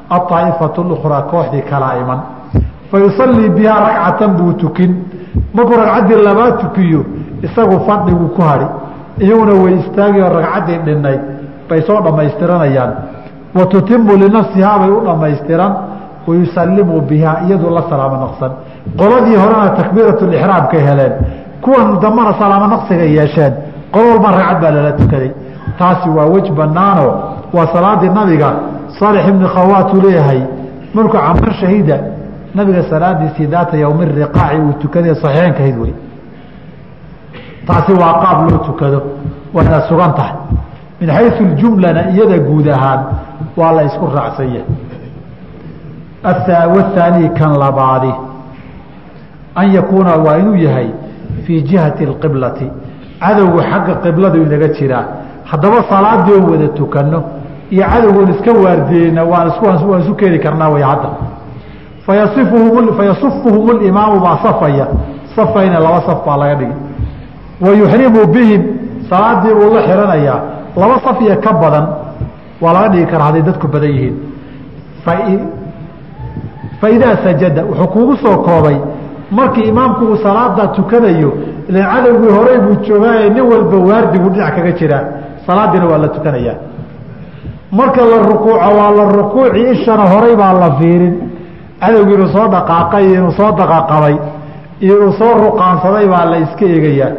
[0.10, 2.20] aطaa'ifatu اlأkhraa kooxdii kalaa iman
[2.91, 4.91] fayusallii bihaa ragcatan buu tukin
[5.55, 7.05] markuu ragcaddii labaad tukiyo
[7.42, 8.66] isagu fadhiguu ku hadhi
[9.25, 11.21] iyaguna way istaagi ragcaddii dhinnayd
[11.68, 12.92] bay soo dhammaystiranayaan.
[13.55, 15.73] Wa tutimu linafsihaa bay u dhammaystiran.
[16.27, 18.51] Wayusalimu bihaa iyadu la salaamo naqsan.
[18.99, 21.12] Qoladii horena takbiiratulixraamkay heleen.
[21.61, 23.53] Kuwan dambana salaamo naqsiga yeesheen.
[23.92, 25.31] Qolo walba ragcad baa lala tukaday.
[25.79, 27.07] Taasi waa wej banaano
[27.53, 28.49] waa salaadii nabiga
[28.99, 30.40] saalix ibni khawaatuu leeyahay.
[30.95, 31.97] Markuu caman shahida
[32.55, 35.95] nabiga salaadiisii daata yowmi riqaaci uu tukaday saxiixeenkahayd wey
[37.67, 39.03] taasi waa qaab loo tukado
[39.55, 40.37] wayna sugan tahay.
[41.01, 43.01] Min xayu jumlana iyada guud ahaan
[43.57, 44.62] waa la isku raacsanya
[46.25, 48.12] wahaanii kan labaadi.
[49.55, 50.91] An yakuuna waa inuu yahay
[51.45, 52.71] fii jihati اqiblati
[53.21, 55.05] cadowgu xagga qibladu inaga jiraa
[55.45, 57.23] haddaba salaadii oo wada tukano
[57.71, 59.49] iyo cadowgoon iska waardiyeyna waan
[60.01, 61.09] isu keeni karnaa way hadda
[62.07, 64.87] fayasufuhum اlimaamu baa safaya
[65.37, 66.73] safayna laba saf baa laga dhigi
[67.61, 68.62] wayuxrimu bihim
[69.11, 70.41] salaadii buu la xiranayaa
[70.77, 71.87] laba saf iyo ka badan
[72.62, 74.17] waa laga dhigi karaa hadday dadku badan yihiin
[76.81, 78.77] faidaa sajada wuxuu kuugu soo koobay
[79.31, 81.33] markii imaamku uu salaada tukanayo
[81.69, 85.05] ilan cadowgii horey buu joogaaye nin walba waardigu dhinac kaga jiraa
[85.47, 86.55] salaadiina waa la tukanayaa
[87.72, 91.14] marka la rukuuco waa la rukuuci ishana horay baa la fiirin
[91.83, 94.16] cadowgii inuu soo dhaqaaqay iyo inuu soo daqaqabay
[94.85, 97.12] iyo inuu soo ruqaansaday baa la iska eegayaa.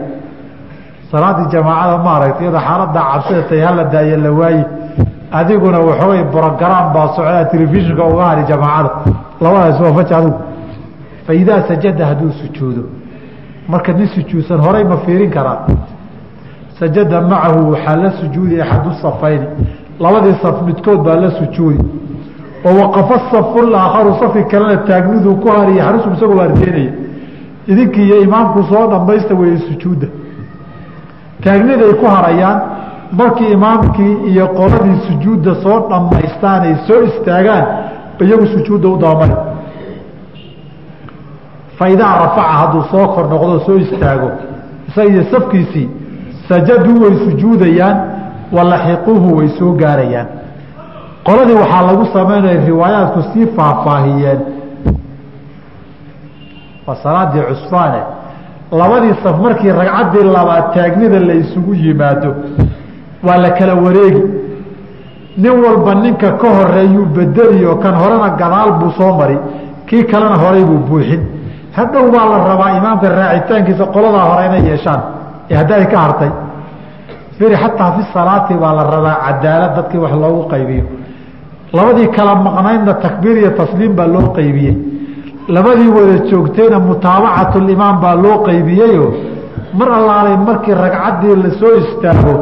[1.11, 4.63] Salaadii jamaacada maaragta iyada xaalada cabsida tay hala daayo la waaye
[5.39, 8.89] adiguna waxoogay brogram baa socdaa telefishinka uga hari jamaacada.
[9.41, 12.83] Labadaas waa faji adigu sajada hadduu sujuudo.
[13.67, 15.59] Marka nin sujuudsan horay ma fiirin karaa
[16.79, 19.47] sajada macahu waxaa la sujuudi axadu safayni.
[19.99, 21.83] Labadii saf midkood baa la sujuudi
[22.65, 26.91] oo waqafa safu laakharu safki kalena taagniduu ku hariya xarisu isagoo waardeynaya
[27.71, 30.07] idinkii iyo imaamku soo dhamaysta weeye sujuudda.
[31.43, 32.59] Taagniday ku harayaan
[33.19, 37.65] markii imaamkii iyo qoladii sujuudda soo dhammaystaan ay soo istaagaan
[38.23, 39.35] iyagu sujuudda u dabamari
[41.79, 44.29] faidaa rafaca hadduu soo kor noqdo soo istaago
[44.87, 45.89] isaga iyo safkiisii
[46.49, 47.97] sajaduu way sujuudayaan
[48.55, 50.27] walaxiquuhu way soo gaarayaan
[51.27, 54.39] qoladii waxaa lagu samaynaya riwaayaadku sii faahfaahiyeen.
[56.87, 58.01] Waa salaadii cusfaane.
[58.71, 62.29] Labadii saf markii ragcaddii labaad taagnida la isugu yimaado
[63.27, 64.23] waa la kala wareegi.
[65.37, 69.37] Nin walba ninka ka horeeyuu bedeliyo kan horena gadaal buu soo mari.
[69.87, 71.21] Kii kalena horay buu buuxin.
[71.75, 75.01] Hadhow baa la rabaa imaamka raacitaankiisa qoladaa hore inay yeeshaan.
[75.49, 76.31] Ee haddaay ka hartay.
[77.37, 80.83] Firi xataa fi salaati baa la rabaa cadaalad dadkii wax loogu qaybiyo
[81.77, 84.75] labadii kala maqnaydna takbiir iyo tasliim baa loo qaybiyey.
[85.55, 89.05] Labadii wada joogtayna mutaabacatulimaam baa loo qaybiyeyo
[89.79, 92.33] mar allaalay markii ragcaddii la soo istaago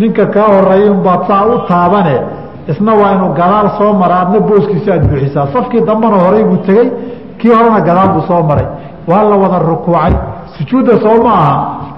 [0.00, 2.16] ninka kaa horreeya unbaad saa u taabane
[2.70, 5.46] isna waa inuu gadaal soo mara adna booskiisa aad buuxisaa.
[5.54, 6.86] Safkii dambana horay buu tegey
[7.38, 8.66] kii horena gadaal buu soo maray.
[9.08, 10.12] Waa la wada rukuucay.
[10.54, 11.54] Sujuudda soo ma aha.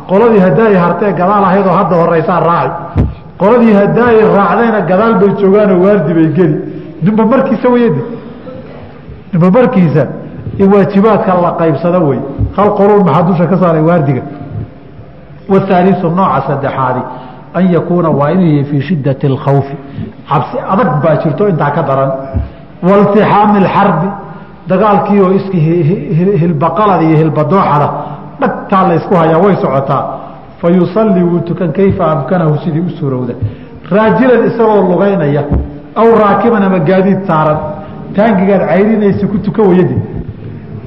[0.08, 2.72] Qoladii hadaayi hartee gadaal ahaydoo hadda horeysaa raaci
[3.40, 6.56] qoladii hadaayi raacdayna gadaal bay joogaanoo waardi bay geli.
[7.04, 8.02] Ninba markiisa weyadi
[9.32, 10.02] ninba markiisa
[10.62, 12.20] in waajibaadka la qaybsado wey
[12.56, 14.22] hal qolol maxaa dusha ka saaray waardiga?
[15.52, 17.02] Wahaalisu nooca saddexaadi
[17.58, 19.74] an yakuuna waa inuu yahay fii shiddati alkhawfi.
[20.28, 22.10] Cabsi adag baa jirto intaa ka daran.
[22.88, 24.08] Waltixaami alxarbi
[24.70, 25.58] dagaalkii oo iski
[26.42, 27.88] hilbaqalada iyo hilbadooxada
[28.40, 30.02] dhagtaa la ysku hayaa way socotaa
[30.64, 32.58] fa yusallii wuu tukan kayfa amkanahu?
[32.64, 33.34] Sidii u suurowda
[33.94, 35.42] raajilan isagoo lugaynaya
[36.00, 37.58] aw raakiban ama gaadiid saaran
[38.16, 39.96] taangigaad cayrinaysa ku tuka wayadi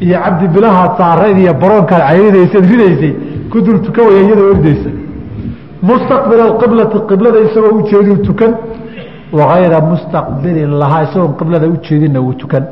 [0.05, 3.13] iyo cabdibilahaad saarayd iyo baroonkaad cayrinaysaad ridaysay
[3.51, 4.89] ku dul tuka waya iyadoo ordaysa
[5.89, 8.51] mustaqbil qiblati qiblada isagoo ujeediu tukan
[9.37, 12.63] wagayra mustaqbilin lahaa isagoon qiblada ujeedinna wuu tukan.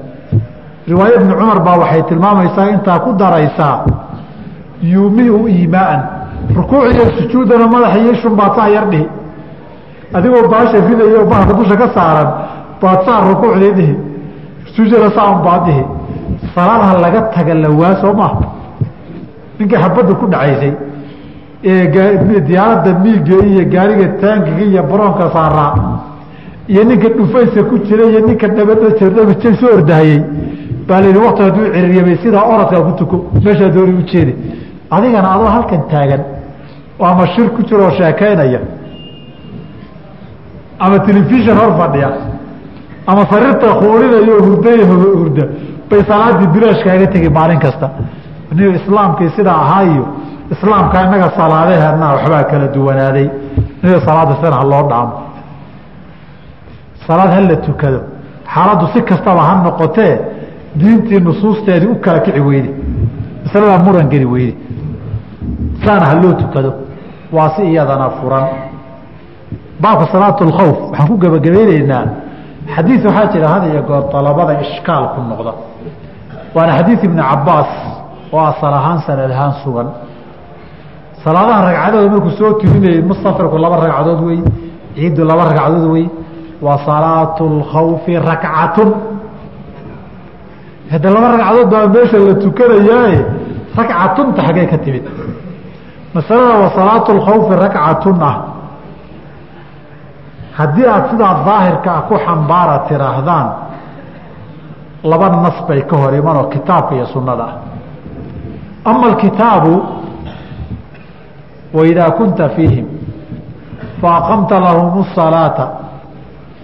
[0.90, 3.76] Riwaaya ibni cumar baa waxay tilmaamaysaa intaa ku daraysaa
[4.94, 6.02] yuumiu iimaaan
[6.58, 9.08] rukuuciyo sujuudana madaxa iyo shumbaasaa yar dhihi.
[10.14, 12.30] Adigoo baasha ridayo bahalka dusha ka saaran
[12.82, 13.96] baad saa rukuucdii dhihi.
[14.76, 15.84] Sujuudana saan baad dhihi.
[16.56, 18.40] Salaadha laga taga lawaa soo maaha
[19.60, 20.72] ninkii xabadda ku dhacaysay
[22.48, 25.74] diyaaradda miiga iyo gaariga taangiga iyo baroonka saaraa
[26.72, 30.20] iyo ninka dhufayska ku jira iyo ninka dhabadhabaja soo ordahayey
[30.88, 33.16] baa la yidhi wakti hadduu ciririyamay sidaa oradkaa ku tuko.
[33.44, 34.34] Meeshaa dooni ujeedi
[34.96, 36.22] adigana adoo halkan taagan
[37.00, 38.60] ama shir ku jira oo sheekaynaya.
[40.80, 42.10] Ama telefishon hor fadhiya.
[43.08, 45.44] Ama sariirta kuulinaya oo hurday hurda
[45.90, 47.88] bay salaadii bilaashkaaga tegi maalin kasta.
[48.56, 50.06] Ni islaamkii sidaa ahaa iyo
[50.54, 53.28] islaamka inaga salaadaheena waxbaa kala duwanaaday.
[53.84, 55.14] Ina salaada sidan ha loo dhaamo.
[57.08, 58.00] Salaad hala tukado.
[58.54, 60.14] Xaaladdu si kastaba ha noqotee
[60.80, 62.70] diintii nusuusteedii u kala kici weyde.
[63.44, 64.54] Masladaa muran geli weyde.
[65.86, 66.70] Saana ha loo tukado
[67.36, 68.46] waa si iyadana furan.
[69.82, 72.04] Baabka salaat اlkhawf waxaan ku gebagabayneynaa
[72.76, 75.52] xadiid waxaa jira had iyo goor dalabada ishkaal ku noqda.
[76.56, 77.72] Waana xadiid ibni cabaas
[78.34, 79.88] oo asal ahaan sanad ahaan sugan.
[81.24, 84.40] Salaadaha ragcadooda markuu soo turinayay musafirku laba ragcadood wey
[84.96, 86.06] ciiddu laba ragcadood wey
[86.66, 88.90] waa salaatu اlkhawfi rakcatun.
[90.92, 93.20] Hadda laba ragcadood baa meesha la tukanayaaye
[93.80, 95.04] rakcatunta xaggee ka timid
[96.15, 98.37] masalada wa salaatu اlkhawfi rakcatun ah
[100.59, 103.47] haddii aada sidaa daahirka ah ku xambaara tiraahdaan
[105.11, 107.55] laba nas bay ka hor iman oo kitaabka iyo sunnada ah
[108.91, 109.75] ama alkitaabu
[111.75, 112.87] waidaa kunta fiihim
[114.03, 115.67] faaqamta lahum الصalaaةa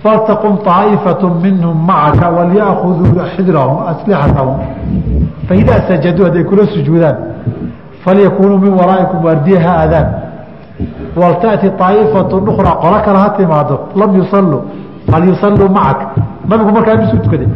[0.02, 4.56] faltaqum طaaئifaة minhum macaka walyaأkhuduu xidrahum aslixatahum
[5.48, 7.16] faidaa sajaduu hadday kula sujuudaan
[8.03, 10.07] falyakuunuu min waraa'ikum waardiya ha aadaan
[11.15, 14.61] waltati aa'ifatu ukhraa qolo kale ha timaado lam yusaluu
[15.09, 15.99] fal macak
[16.49, 17.47] nabigu markaa misuu tukaday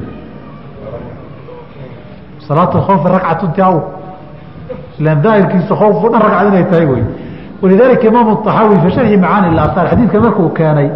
[2.47, 3.75] salaat khoofi ragcatunti aw
[4.99, 7.03] ilan daahirkiisa khoofu dhan ragcad inay tahay wey
[7.61, 10.89] walidaalika imaam طaxaawi fi sharxi macaani aaaar xadiidka markuu keenay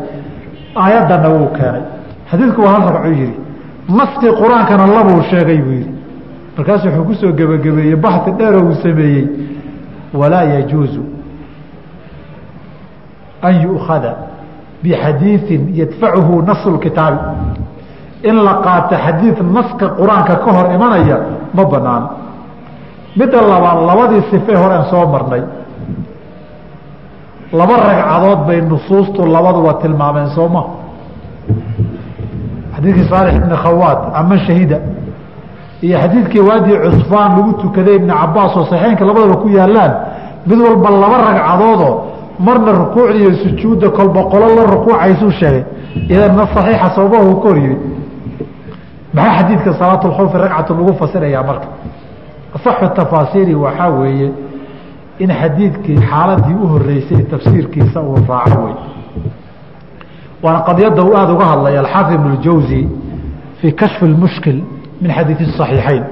[0.76, 1.84] aayadana wuu keenay
[2.32, 3.34] xadiidku waa hal ragcuu yihi
[4.00, 5.99] maski qur'aankana labuu sheegay buu yihi
[6.60, 9.28] markaasu wuxuu ku soo gebagabeeyey baxi dheeroo uu sameeyey.
[10.14, 11.02] Walaa yajuuzu
[13.42, 14.12] an yu'khada
[14.84, 17.20] bixadiiثin yadfacuhu nasu kitaabi
[18.24, 21.18] in la qaato xadiid naska qur'aanka ka hor imanaya
[21.54, 22.10] ma banaano
[23.16, 25.44] midda labaad labadii sifee horeen soo marnay.
[27.54, 30.64] Laba ragcadood bay nusuustu labaduba tilmaameen sooma
[32.76, 34.78] xadiidkii saalix ibni khawaad aman shahida
[35.86, 39.94] iyo xadiidkii waadii cusfaan lagu tukaday ibni cabaas oo saxeenka labadaba ku yaalaan
[40.50, 41.94] mid walba laba ragcadoodoo
[42.46, 45.64] marna rukuucda iyo sujuudda kolba qolo la rukuucaysuu sheegay.
[46.14, 47.82] Idanna saxiixa sababahu ka hor yimid.
[49.14, 51.68] Maxaa xadiidka salaat lkhawfi ragcatu lagu fasirayaa marka?
[52.56, 54.30] Asaxu tafaasiiri waxaa weeye
[55.24, 58.76] in xadiidkii xaaladii u horeysay tafsiirkiisa uu raaco wey
[60.44, 62.82] waana qadiyadda uu aada uga hadlaya alxaafid ibn اljawzi
[63.62, 64.60] fii kashfi اlmushkil
[65.03, 66.05] min xadiidi صaxiixayn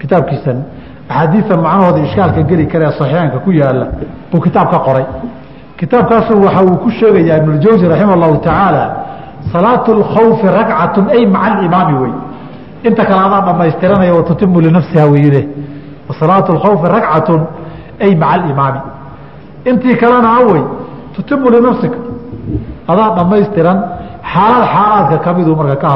[0.00, 0.58] kitaabkiisan
[1.10, 3.86] axaadiida macnahooda ishkaalka geli karee saxiixeynka ku yaala
[4.30, 5.06] buu kitaab ka qoray
[5.80, 8.84] kitaabkaasu waxa uu ku sheegayaa ibn اljawzi raximah اllahu tacaala
[9.52, 12.12] salaatu اlkhawfi ragcatu ay maca alimaami wey
[12.88, 15.42] inta kale adaa dhamaystiranaya watutimu linafsiha weyne
[16.20, 17.34] salaatu اlkhawfi ragcatu
[18.04, 18.80] ay maca alimaami
[19.70, 20.62] intii kalena awey
[21.14, 21.98] tutimu linafsika
[22.92, 23.78] adaa dhamaystiran
[24.32, 25.88] xaalad xaalaadka kamiduu marka ka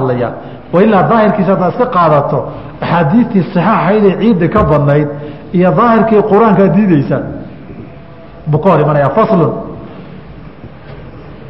[0.74, 2.38] hadlaya wailaa daahirkiisa haddaad iska qaadato
[2.82, 5.08] axaadiistii saxaaxaydee ciidda ka badnayd
[5.54, 7.22] iyo daahirkii qur'aankaa diideysaa
[8.48, 9.54] buu ka hor imanaya faslun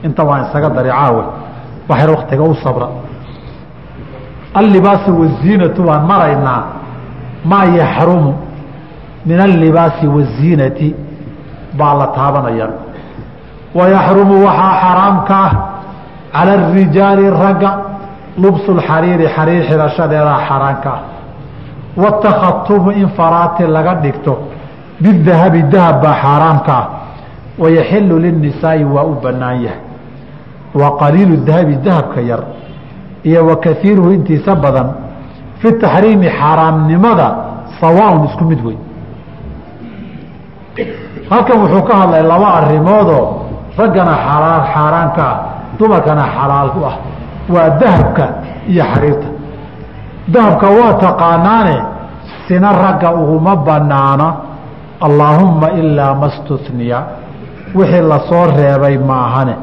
[0.03, 1.23] inta waan isaga dari caawe
[1.89, 2.87] waxyar waktiga u sabra.
[4.53, 6.63] Allibaasu waziinatu waan maraynaa
[7.45, 8.33] maa yaxrumu
[9.25, 10.95] min allibaasi waziinati
[11.77, 12.67] baa la taabanaya.
[13.75, 15.53] Wayaxrumu waxaa xaraamka ah
[16.33, 17.88] cala arijaali ragga
[18.41, 20.91] lubsu lxariiri xariir xidhashadeedaa xaaraanka.
[20.95, 24.33] Ah in faraati laga dhigto.
[25.01, 26.87] Bidahabi dahab baa xaaraamka ah
[27.61, 29.81] wayaxilu linisaai waa u banaan yahay.
[30.79, 32.41] Wa qaliilu dahabi dahabka yar.
[33.23, 33.55] Iyo wa
[34.17, 34.87] intiisa badan.
[35.59, 37.27] Fi taxriimi xaaraamnimada
[37.79, 38.77] sawaaun isku mid wey
[41.29, 43.25] halkan wuxuu ka hadlay laba arimoodoo
[43.77, 45.37] raggana xalaal xaaraanka ah
[45.77, 46.95] dumarkana xalaal ku ah
[47.53, 48.25] waa dahabka
[48.71, 49.27] iyo xariirta.
[50.33, 51.75] Dahabka waa taqaanaane
[52.47, 54.27] sina ragga uguma banaana
[55.05, 56.99] allaahumma ilaa ma stuniya
[57.75, 59.55] wixii la soo reebay maahane.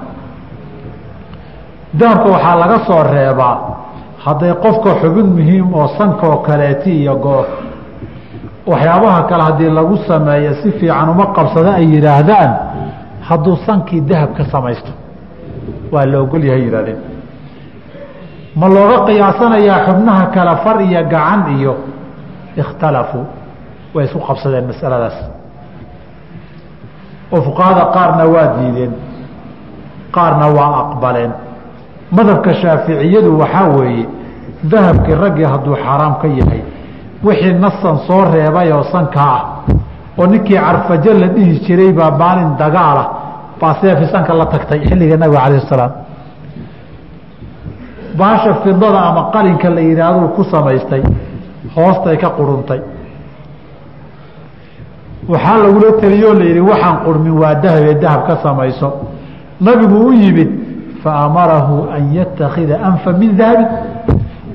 [1.95, 3.57] Dahabka waxaa laga soo reebaa
[4.25, 7.47] hadday qofka xubin muhiim oo sankaoo kaleeti iyo go
[8.71, 12.51] waxyaabaha kale haddii lagu sameeyo si fiican uma qabsada ay yidhaahdaan
[13.29, 14.91] hadduu sankii dahab ka samaysto
[15.93, 16.99] waa la ogol yahay yihahdeen
[18.61, 21.73] ma looga qiyaasanayaa xubnaha kale far iyo gacan iyo
[22.63, 23.25] ikhtalafuu.
[23.95, 25.17] Way isku qabsadeen masaladaas.
[27.33, 28.93] Oo fuqahada qaarna waa diideen
[30.17, 31.33] qaarna waa aqbaleen.
[32.17, 34.05] Madhabka shaaficiyadu waxaa weeye
[34.73, 36.63] dahabkii raggii hadduu xaaraam ka yahay
[37.27, 39.43] wixii nasan soo reebay oo sanka ah
[40.19, 43.05] oo ninkii carfajo la dhihi jiray baa maalin dagaala
[43.61, 45.93] baa seefi sanka la tagtay xilliga nabiga calayh salaam
[48.19, 51.03] baasha fidada ama qalinka la yidhaahduu ku samaystay
[51.75, 52.81] hoostay ka quruntay.
[55.29, 58.89] Waxaa lagula teliyoo la yidhi waxaan qurmin waa dahabee dahab ka samayso.
[59.61, 60.51] Nabigu u yimid
[61.03, 63.65] faamarahu an yatakida anfa min dahabi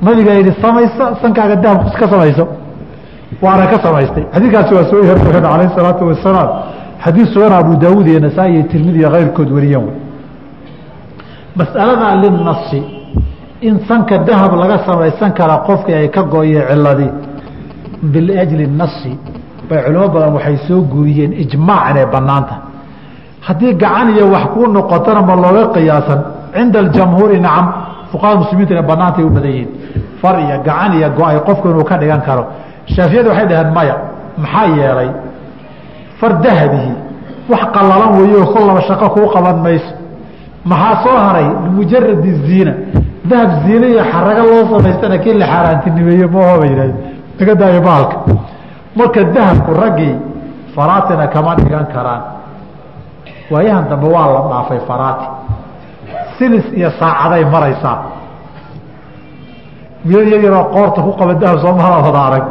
[0.02, 2.48] nabigaa yihi samaysa sankaaga dahab ka samayso.
[3.42, 4.24] Waana ka samaystay.
[4.34, 6.50] Xadiikaasi waa soo hereen alayh salaatu wasalaam
[7.04, 9.96] xadiis sugan abu daawuud iyo nasaa-i iyo tirmidi iyo keyrkood wariyeen wey
[11.60, 12.80] mas'alada linasi
[13.62, 17.12] in sanka dahab laga samaysan karaa qofkii ay ka gooyeen ciladii
[18.14, 19.12] biajli nasi
[19.70, 22.56] bay culimo badan waxay soo guuriyeen ijmaac banaanta
[23.48, 26.20] haddii gacan iyo wax kuu noqotona ma looga qiyaasan.
[26.54, 27.66] Cinda aljamhuuri nacam
[28.12, 29.70] fuqahada muslimiinta inay u badan yihiin.
[30.22, 32.44] Far iyo gacan iyo go'ay qofku inuu ka dhigan karo.
[32.94, 33.96] Shaafiyada waxay dhaheen maya
[34.38, 35.10] maxaa yeelay?
[36.20, 36.92] Far dahabihi
[37.52, 39.94] wax qalalan weeyo kollaba shaqo kuu qaban mayso.
[40.66, 41.48] Maxaa soo haray?
[41.64, 42.74] Bimujaradi ziina
[43.32, 46.96] dahab ziine iyo xarago loo samaystana kii la xaaraantinimeeye maoba yihahd
[47.40, 48.16] laga daayo baalka
[48.98, 50.16] marka dahabku raggii
[50.76, 52.22] faraatina kama dhigan karaan.
[53.52, 55.26] Waayahan dambe waa la dhaafay faraati.
[56.38, 57.98] Silis iyo saacaday maraysaa.
[60.06, 62.46] Wiil yar yaroo qoorta ku qaba dahab soomahada wada arag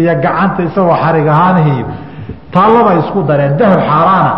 [0.00, 1.76] iyo gacanta isagoo xarig ahaanhi
[2.54, 3.52] taallabay isku dareen.
[3.60, 4.32] Dahab xaaraana.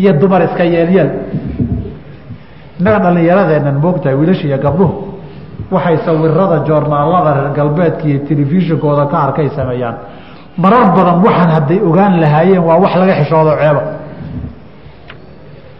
[0.00, 1.08] Iyo dumar iska yeelyeel
[2.82, 4.92] innaga dhallinyaradeennan moogtahay wiilasha iyo gabdhuhu.
[5.74, 9.94] Waxay sawirada joornaalada reer galbeedka iyo telefishinkooda ka arkay sameeyaan.
[10.62, 13.82] Marar badan waxaan hadday ogaan lahaayeen waa wax laga xishoodo ceeba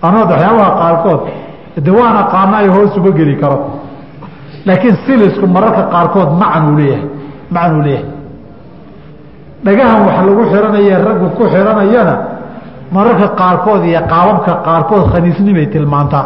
[0.06, 1.20] anood waxyaabaha qaarkood
[1.84, 3.58] de waan aqaanaayo hoos uma geli karo.
[4.66, 7.04] Laakiin silisku mararka qaarkood macanuu leeyahay
[7.54, 8.06] macanuu leeyahay.
[9.64, 12.14] Dhagahan wax lagu xiranaya raggu ku xiranayana
[12.96, 16.24] mararka qaarkood iyo qaababka qaarkood khaniisnimay tilmaantaa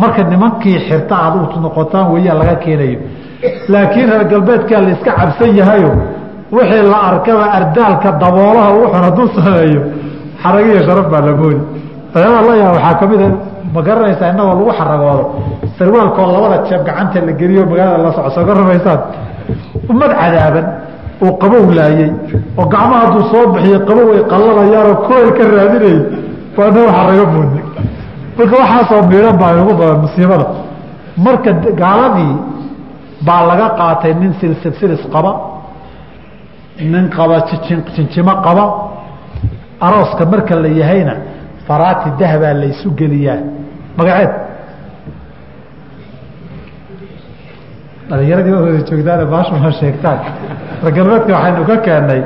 [0.00, 1.34] marka nimankii xirta aad
[1.64, 2.98] noqotaan weyaa laga keenayo.
[3.72, 5.90] Laakiin reer galbeedkaa la iska cabsan yahayo
[6.56, 9.80] wixii la arkaba ardaalka daboolaha wuxun hadduu sameeyo
[10.42, 11.60] xaragiyo sharaf baa la moodi
[12.14, 13.28] waxyaabaa la yaaba waxaa ka mid a
[13.74, 15.24] ma garanaysaa innagoo lagu xaragoodo
[15.78, 19.00] sarwaalkoo labada jeeb gacanta la geliyo magaalada la soo garamaysaan
[19.90, 20.66] ummad cadaaban
[21.24, 22.10] oo qabow laayey
[22.60, 25.98] oo gacmaha hadduu soo bixiyo qabow ay qallalayaanoo kooyl ka raadinayay
[26.56, 27.60] waa inago xarago moodna
[28.38, 30.46] marka waxaasoo miidhan baa ugu badan musiibada.
[31.24, 31.50] Marka
[31.82, 32.34] gaaladii
[33.26, 35.32] baa laga qaatay nin silsilsilis qaba
[36.92, 37.36] nin qaba
[37.96, 38.64] jinjimo qaba.
[39.86, 41.14] Arooska marka la yahayna
[41.66, 43.40] faraati dahbaa laysu geliyaa.
[43.98, 44.32] Magaceed.
[48.08, 50.18] Dhalinyaradii wada joogtaan baashu ma sheegtaan.
[50.84, 52.20] Regalbeedka waxaynu ka keennay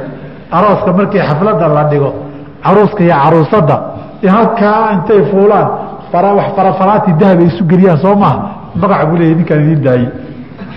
[0.59, 2.11] arooska markii xafladda la dhigo
[2.65, 3.77] caruuska iyo caruusadda
[4.37, 5.69] halkaa intay fuulaan
[6.13, 8.39] farafaraati dahab ay isu geliyaan soo maha
[8.81, 10.09] magaca buu leeyahy ninkaan idiin daayey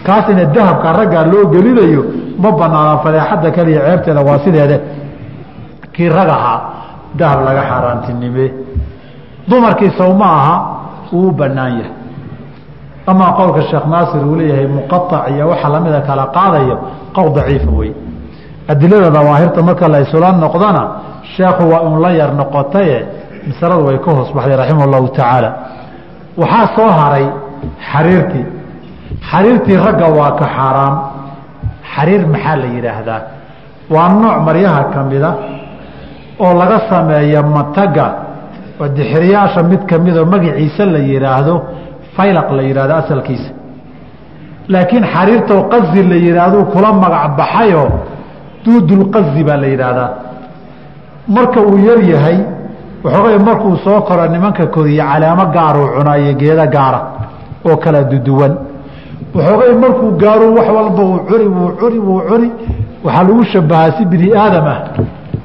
[0.06, 2.04] kaasina dahabka raggaa loo gelinayo
[2.42, 4.78] ma banaana fadeexadda kaliya ceebteeda waa sideede
[5.94, 6.60] kii rag ahaa
[7.20, 8.46] dahab laga xaaraantinime
[9.50, 10.56] dumarkii sow ma aha
[11.12, 11.94] wuu banaan yahay.
[13.08, 16.76] Amaa qowlka sheekh naasir uu leeyahay muqaac iyo waxa lamida kala qaadayo
[17.16, 17.92] qowl daciifa wey
[18.68, 20.84] adilada dawaahirta marka la isula noqdana
[21.36, 22.98] sheekhu waa un la yar noqotaye
[23.48, 25.50] masaladu way ka hoos baxday raximah llahu tacaala.
[26.42, 27.26] Waxaa soo haray
[27.92, 28.46] xariirtii
[29.32, 30.96] xariirtii ragga waa ka xaaraam.
[31.94, 33.22] Xariir maxaa la yidhaahdaa?
[33.94, 35.32] Waa nooc maryaha ka mida
[36.44, 38.06] oo laga sameeya mataga
[38.98, 41.54] dixiriyaasha mid kamidoo magaciisa la yidhaahdo
[42.16, 43.52] faylaq la yidhahdo asalkiisa.
[44.74, 47.90] Laakiin xariirtoo qazi la yidhaahdo kula magac baxayoo
[48.64, 50.10] duudulqazi baa la yidhaahdaa
[51.36, 52.38] marka uu yar yahay
[53.04, 57.00] waxoogay markuu soo koro nimanka koriye calaamo gaaruu cunaa iyo geeda gaara
[57.68, 58.54] oo kala duduwan
[59.36, 62.50] waxoogay markuu gaaro wax walba uu cuni wuu cuni wuu cuni
[63.04, 64.80] waxaa lagu shabahaa si bini aadam ah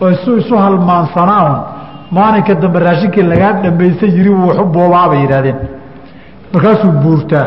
[0.02, 1.54] oo isu isu halmaansanaan
[2.16, 5.58] maalinka dambe raashinkii lagaa dhamaysan yiri wuu waxu boobaabay yidhahdeen
[6.52, 7.46] markaasuu buurtaa.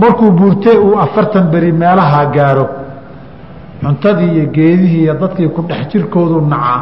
[0.00, 2.66] Markuu buurtee uu afartan beri meelaha gaaro.
[3.82, 6.80] Cuntadii iyo geedihii iyo dadkii ku dhex jirkoodu nacaa.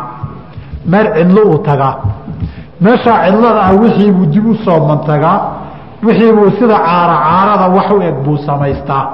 [0.91, 1.95] Meel cidlo uu tagaa
[2.85, 5.39] meeshaa cidlada ah wixiibuu dib u soo mantagaa
[6.07, 9.05] wixiibuu sida caara caarada wax u eg buu samaystaa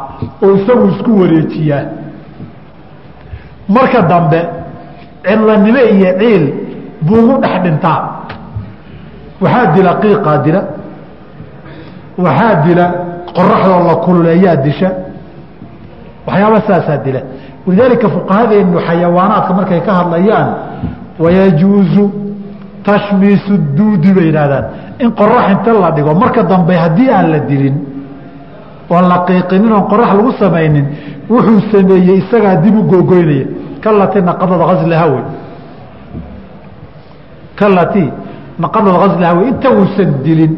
[0.45, 1.85] oo isagu isku wareejiyaa
[3.69, 4.41] marka dambe
[5.27, 6.45] cidlanimo iyo ciil
[7.07, 8.01] buu ugu dhex dhintaa
[9.43, 10.61] waxaa dila qiiqaa dila.
[12.25, 12.85] Waxaa dila
[13.37, 14.91] qoraxdoo la kululeeyaa disha.
[16.27, 17.21] Waxyaaba saasaa dila.
[17.67, 20.49] Walidaalika fuqahadeenu xayawaanaadka markay ka hadlayaan
[21.23, 22.05] wayajuuzu
[22.85, 24.65] tashmiisu duudi bay yidhahdaan
[25.01, 27.77] in qorax inta la dhigo marka dambe haddii aan la dilin
[28.91, 30.87] oon la qiiqinin oon qorax lagu samaynin
[31.31, 33.47] wuxuu sameeyey isagaa dib u googoynaya
[33.85, 35.25] kalati naqadad aslaha wey
[37.57, 38.05] kalati
[38.59, 40.53] naqadad aslaha wey inta uusan dilin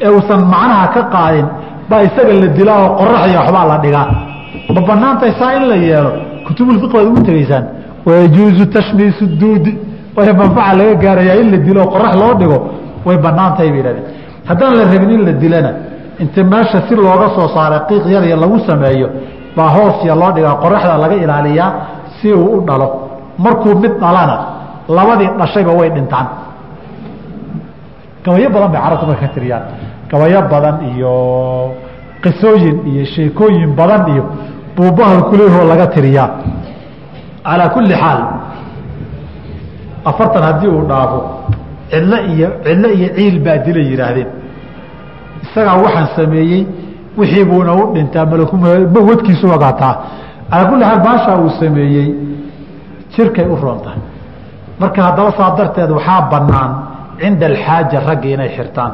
[0.00, 1.46] ee uusan macnaha ka qaadin
[1.90, 4.08] baa isaga la dilaa oo qorax iyo waxbaa la dhigaa.
[4.74, 6.12] Ma banaantay saa in la yeelo?
[6.46, 7.64] Kutubulfiq ugu tegeysaan
[8.06, 9.72] wayajuuzu tashmiisu duudi
[10.16, 12.58] way manfaca laga gaarayaa in la dilo qorax loo dhigo
[13.06, 14.04] way banaantahay bay yihahdeen
[14.48, 15.70] haddaan la rabin in la dilana
[16.22, 19.08] inta meesha si looga soo saaray qiiq yar iyo lagu sameeyo
[19.56, 21.70] baa hoosya loo dhigaa qoraxda laga ilaaliyaa
[22.20, 22.88] si uu u dhalo.
[23.44, 24.36] Markuu mid dhalana
[24.96, 26.26] labadii dhashayba way dhintaan.
[28.24, 29.62] Gabayo badan bay carabtu marka ka tiriyaan.
[30.10, 31.12] Gabayo badan iyo
[32.22, 34.24] qisooyin iyo sheekooyin badan iyo
[34.76, 36.28] buubahal kulehoo laga tiriyaa.
[37.44, 38.20] Calaa kulli xaal
[40.10, 41.18] afartan haddii uu dhaafo
[41.90, 44.28] cidlo iyo cidlo iyo ciil baa dilay yidhaahdeen.
[45.44, 46.62] Isagaa waxaan sameeyey
[47.18, 48.26] wixii buuna u dhintaa
[48.94, 49.94] malwadkiisu ogaataa.
[50.50, 52.08] Calaa kulli xaal baashaa uu sameeyey
[53.14, 54.00] jirkay u roontahay
[54.80, 56.70] marka haddaba saa darteed waxaa bannaan
[57.20, 58.92] cinda alxaaja ragga inay xirtaan.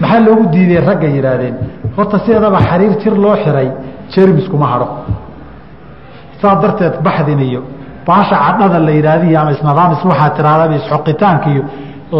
[0.00, 1.54] Maxaa loogu diiday ragga yidhaahdeen?
[1.96, 3.68] Horta sideedaba xariir jir loo xiray
[4.12, 4.86] jermiskuma hadho
[6.40, 7.60] saa darteed baxdin iyo
[8.06, 11.62] baasha cadhada la yidhaahdiy ama isnadaamis waxaa tirahdaba isxoqitaanka iyo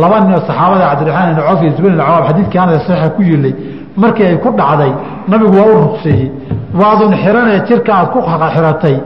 [0.02, 3.54] laba ninoo saxaabada cabdiraxmaan ibn cawf iyo zubayr ibn cawaab xadiidkii anada saxiixa ku yilay
[4.02, 4.92] markii ay ku dhacday
[5.30, 6.28] nabigu waa u ruqseeyey
[6.80, 8.18] waadun xiranee jirka aad ku
[8.54, 8.96] xiratay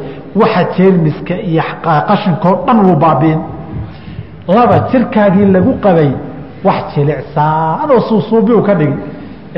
[0.40, 1.62] waxa jeermiska iyo
[2.08, 3.40] qashinkoo dhan wuu baabiin.
[4.56, 6.10] Laba jirkaagii lagu qabay
[6.66, 8.96] wax jilicsaan oo suusuubi u ka dhigi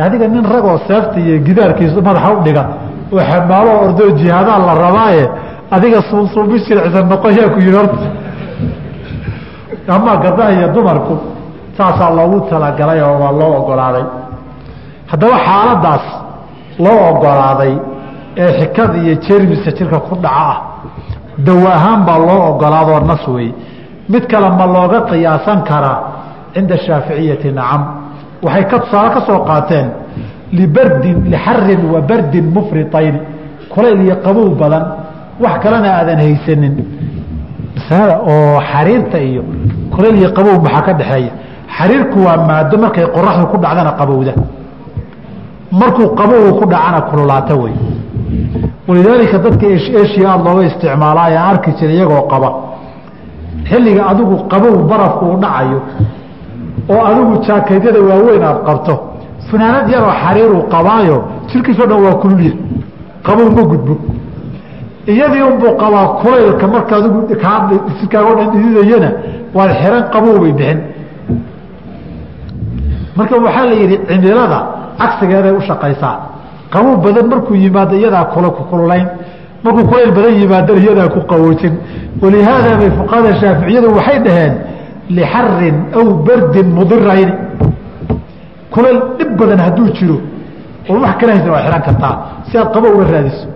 [0.07, 2.69] adiga nin ragoo seefta iyo gidaarkiisu madaxa u dhigan
[3.14, 5.25] oo xamaaloo ordoo jihaadaa la rabaaye
[5.75, 8.07] adiga suusuubi jilicsan noqoyaa ku yihi horta.
[9.95, 11.14] Amaa gabdhaha iyo dumarku
[11.77, 14.05] saasaa loogu talagalay oo waa loo ogolaaday.
[15.11, 16.05] Haddaba xaaladaas
[16.85, 17.75] loo ogolaaday
[18.43, 20.57] ee xikada iyo jermisa jirka ku dhaca ah
[21.47, 23.49] dawa ahaan baa loo ogolaadoo nas wey
[24.12, 25.99] mid kale ma looga qiyaasan karaa
[26.55, 27.83] cinda shaaficiyati nacam.
[28.45, 29.87] Waxay tusaale ka soo qaateen
[30.59, 33.21] libardin lixarin wa bardin mufritayni
[33.73, 34.85] kulayl iyo qabow badan
[35.43, 36.74] wax kalena aadan haysanin.
[37.76, 39.43] Masalada oo xariirta iyo
[39.95, 41.32] kulayl iyo qabow maxaa ka dhexeeya?
[41.76, 44.32] Xariirku waa maado markay qoraxdu ku dhacdana qabowda.
[45.80, 47.74] Markuu qabowga ku dhacana kululaata wey.
[48.89, 49.66] Walidaalika dadka
[50.03, 52.49] eshiya aada looga isticmaalaa ee arki jira iyagoo qaba
[53.68, 55.78] xilliga adigu qabow barafku uu dhacayo
[56.93, 58.95] oo adigu jaakeedyada waaweyn aada qabto
[59.51, 61.16] fanaanad yaroo xariiruu qabaayo
[61.51, 62.53] jirkiisoo dhan waa kululya
[63.26, 63.95] qabow ma gudbo
[65.13, 67.19] iyadii unbuu qabaa kulaylka marka adigu
[67.99, 69.11] jirkaago dhan dhididayana
[69.57, 70.79] waad xiran qabow bay bixin.
[73.17, 74.59] Marka waxaa la yidhi cimilada
[75.01, 76.15] cagsigeeday u shaqaysaa.
[76.73, 78.25] Qabow badan markuu yimaado iyadaa
[78.71, 79.07] kululayn.
[79.65, 81.75] Markuu kulayl badan yimaadana iyadaa ku qawoojin
[82.23, 84.55] walihaada bay fuqahada shaaficiyadu waxay dhaheen
[85.17, 87.35] lixarin aw bardin mudirayni
[88.75, 90.19] kulayl dhib badan hadduu jiro
[90.91, 92.15] oo wax kala haysan waad xihan kartaa
[92.49, 93.47] si aad qabow uga raadiso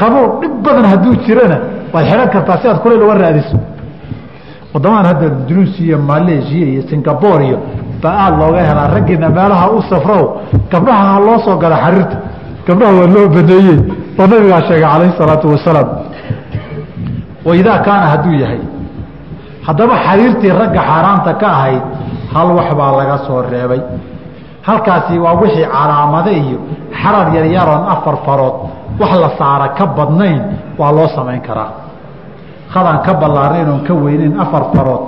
[0.00, 1.58] qabow dhib badan hadduu jirana
[1.94, 3.56] waad xihan kartaa si aad kulayl uga raadiso.
[4.74, 5.98] Wadamadan hadda dunuusi iyo
[6.72, 7.58] iyo singabore iyo
[8.02, 10.24] baa aada looga helaa raggiina meelaha u safrow
[10.72, 12.16] gabdhaha ha loo soo galo xariirta
[12.66, 13.78] gabdhaha waa loo baneeyey
[14.20, 15.88] oo nabigaa sheegay calayhi salaatu wasalaam.
[17.44, 18.60] Waidaa kaana hadduu yahay
[19.66, 21.82] haddaba xariirtii ragga xaaraanta ka ahayd
[22.34, 23.80] hal wax baa laga soo reebay.
[24.66, 26.58] Halkaasi waa wixii calaamade iyo
[27.00, 28.56] xarar yaryaroon afar farood
[29.00, 30.40] wax la saara ka badnayn
[30.78, 31.70] waa loo samayn karaa.
[32.74, 35.02] Hadaan ka ballaarnayn oon ka weyneyn afar farood.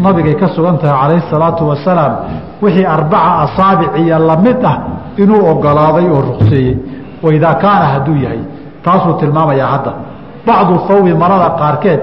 [0.00, 2.12] Nabigay ka sugan tahay calayhi salaatu wasalaam
[2.62, 4.76] wixii arbaca asaabic iyo la mid ah
[5.22, 6.76] inuu ogolaaday oo ruqseeyey.
[7.22, 8.40] Waidaa kaana hadduu yahay
[8.84, 9.92] taasuu tilmaamayaa hadda.
[10.46, 12.00] Bacdu hawbi marada qaarkeed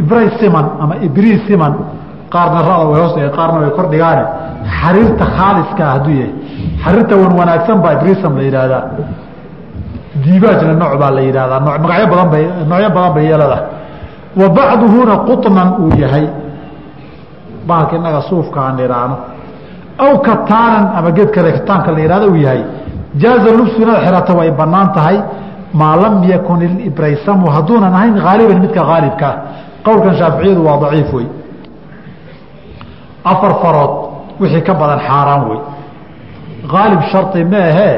[0.00, 1.72] ibray siman ama ibrii siman
[2.32, 4.24] qaarna rada way hoos qaarna way kordhigaane
[4.80, 6.32] xariirta khaaliskaa hadduu yahay
[6.84, 8.82] xariirta wan wanaagsan baa ibrisam la yidhaahdaa
[10.24, 13.58] diibaajna nooc baa la yidhahdaa noo magacyo badan bay noocyo badan bay yeelada
[14.40, 16.26] wa bacduhuna quطnan uu yahay.
[17.66, 19.16] Bahalka inaga suufka aan idhaahno
[20.04, 22.62] aw kataanan ama geed kale kataanka la yihahdo uu yahay.
[23.22, 25.18] Jaaza lubsu inaad xirato way bannaan tahay.
[25.80, 29.34] Maa lam yakun ilibraysamu hadduunan ahayn haaliban midka haalibkaa
[29.86, 31.26] qowlkan shaaficiyadu waa daciif wey.
[33.32, 33.92] Afar farood
[34.40, 35.60] wixii ka badan xaaraan wey.
[36.72, 37.96] Haalib shardi ma ahee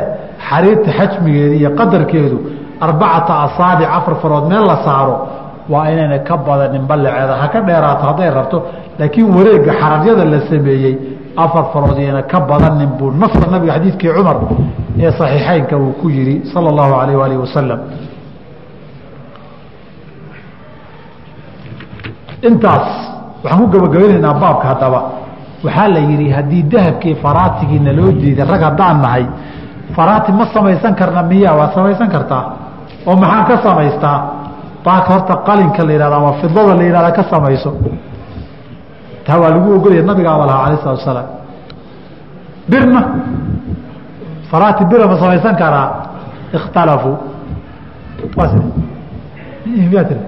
[0.49, 2.39] xariirta xajmigeeda iyo qadarkeedu
[2.87, 5.17] arbacata asaabic afar farood meel la saaro
[5.73, 8.59] waa inayna ka badanin ballaceeda ha ka dheeraato hadday rabto
[8.99, 10.95] laakiin wareega xararyada la sameeyey
[11.45, 14.37] afar farood iyana ka badanin buu nafsa nabiga xadiidkii cumar
[15.05, 17.81] ee saxiixeynka uu ku yihi sala allahu alayh waalihi wasalam
[22.49, 22.89] intaas
[23.43, 25.01] waxaan ku gabagabaynaynaa baabka haddaba.
[25.65, 29.25] Waxaa la yidhi haddii dahabkii faraatigiina loo diiday rag haddaan nahay
[29.97, 32.45] faraati ma samaysan karna miya waad samaysan kartaa
[33.07, 34.19] oo maxaan ka samaystaa?
[34.85, 37.71] Baaka horta qalinka la yihahda ama fidada la yihahda ka samayso.
[39.27, 41.29] Taa waa lagu ogolaya nabigaaba lahaa alayh salatu asalaam
[42.71, 43.01] birna
[44.51, 45.89] faraati bira ma samaysan karaa?
[50.09, 50.25] Tiri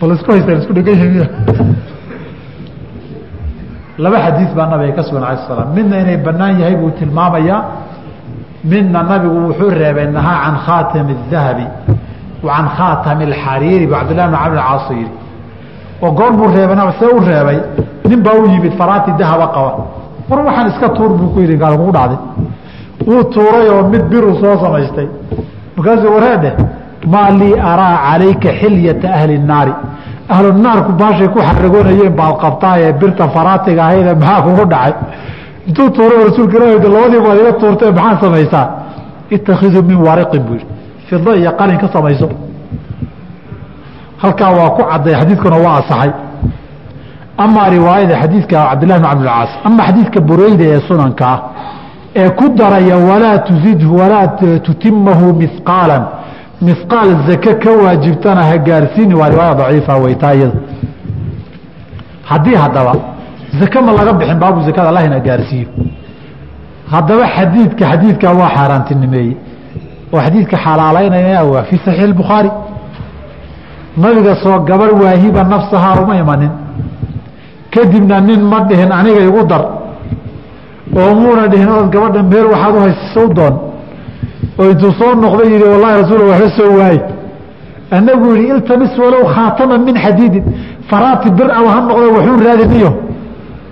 [0.00, 1.26] bal isku haystaan isku dhegan yihiin miya
[3.98, 7.60] laba xadiis baa nabiga ka sugan alay slam midna inay banaan yahay buu tilmaamayaa
[8.71, 11.65] midna nabigu wuxuu reebay nahaa can khaatami الdahabi
[12.45, 15.11] wa can khaatami اxariiri bu cabdillah bn camr caas yihi
[16.03, 17.59] oo goor buu reebay see u reebay
[18.09, 19.71] nin baa u yimid faraati dahaba qaba
[20.29, 22.19] war waxaan iska tuur buu ku yihi gaal kugu dhacday
[23.07, 25.07] wuu tuuray oo mid biru soo samaystay
[25.75, 26.51] markaasuu wareedhe
[27.13, 29.73] maa lii araa calayka xilyata ahli الnaari
[30.33, 34.93] ahlu naarku baashay ku xaragoonayeen baad qabtaaye birta faraatiga ahayde maxaa kugu dhacay
[35.68, 38.66] intuu tuuray rasuulka ilah labadii baad iga tuurtay maxaa samaysaa?
[39.30, 40.66] Itakiduu min wariqin buu yihi
[41.08, 42.28] fida iyo qalin ka samayso.
[44.22, 46.10] Halkaa waa ku cadday xadiidkuna waa asaxay
[47.44, 51.40] amaa riwaayada xadiidka cabdillahi bn cabdilcaas ama xadiidka bureyda ee sunanka ah
[52.16, 54.26] ee ku daraya walaa tusidhu walaa
[54.66, 56.02] tutimahu mihqaalan
[56.66, 60.58] mihqaal zake ka waajibtana ha gaarsiini waa riwaaya daciifa weytaa iyada.
[62.30, 62.92] Haddii haddaba
[63.60, 65.68] zake ma laga bixin baabu zakada allahina gaarsiiyo.
[66.92, 69.36] Haddaba xadiidka xadiidkaa waa xaaraantinimeeyey.
[70.12, 72.50] Oo xadiidka xalaalaynaya waa fii saxiix bukhaari
[74.02, 76.52] nabiga soo gabar waahiba nafsahaa uma imanin.
[77.72, 79.64] Kadibna nin ma dhihin aniga igu dar.
[80.98, 82.74] Oo muuna dhihin ood gabadha meel waxaad
[83.24, 83.54] u doon.
[84.58, 87.00] Oo intuu soo noqday yihi wallahi rasuul waxba soo waaye.
[87.96, 90.44] Annagu yihi iltamis walow khaatama min xadiidin.
[90.90, 92.90] Faraati bir ama ha noqdo waxuun raadiniyo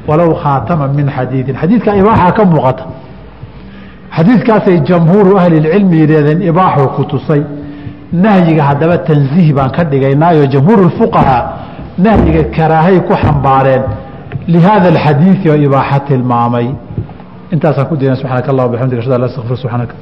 [0.08, 1.54] walow khaatama min xadiidin.
[1.62, 2.84] Xadiidka ibaaxaa ka muuqata.
[4.16, 7.42] Xadiidkaasay jamhuuru ahlilcilmi yidhahdeen ibaaxuu ku tusay.
[8.24, 11.42] Nahyiga haddaba tanziih baan ka dhigaynaayo jamhuuru fuqahaa
[12.04, 13.82] nahyiga karaahay ku xambaareen.
[14.54, 16.66] Lihaada alxadiidi oo ibaaxa tilmaamay.
[17.54, 19.94] Intaasaan ku dayna subxaanaka allah bxamdik ashhadu an la astaqfir subxaanaka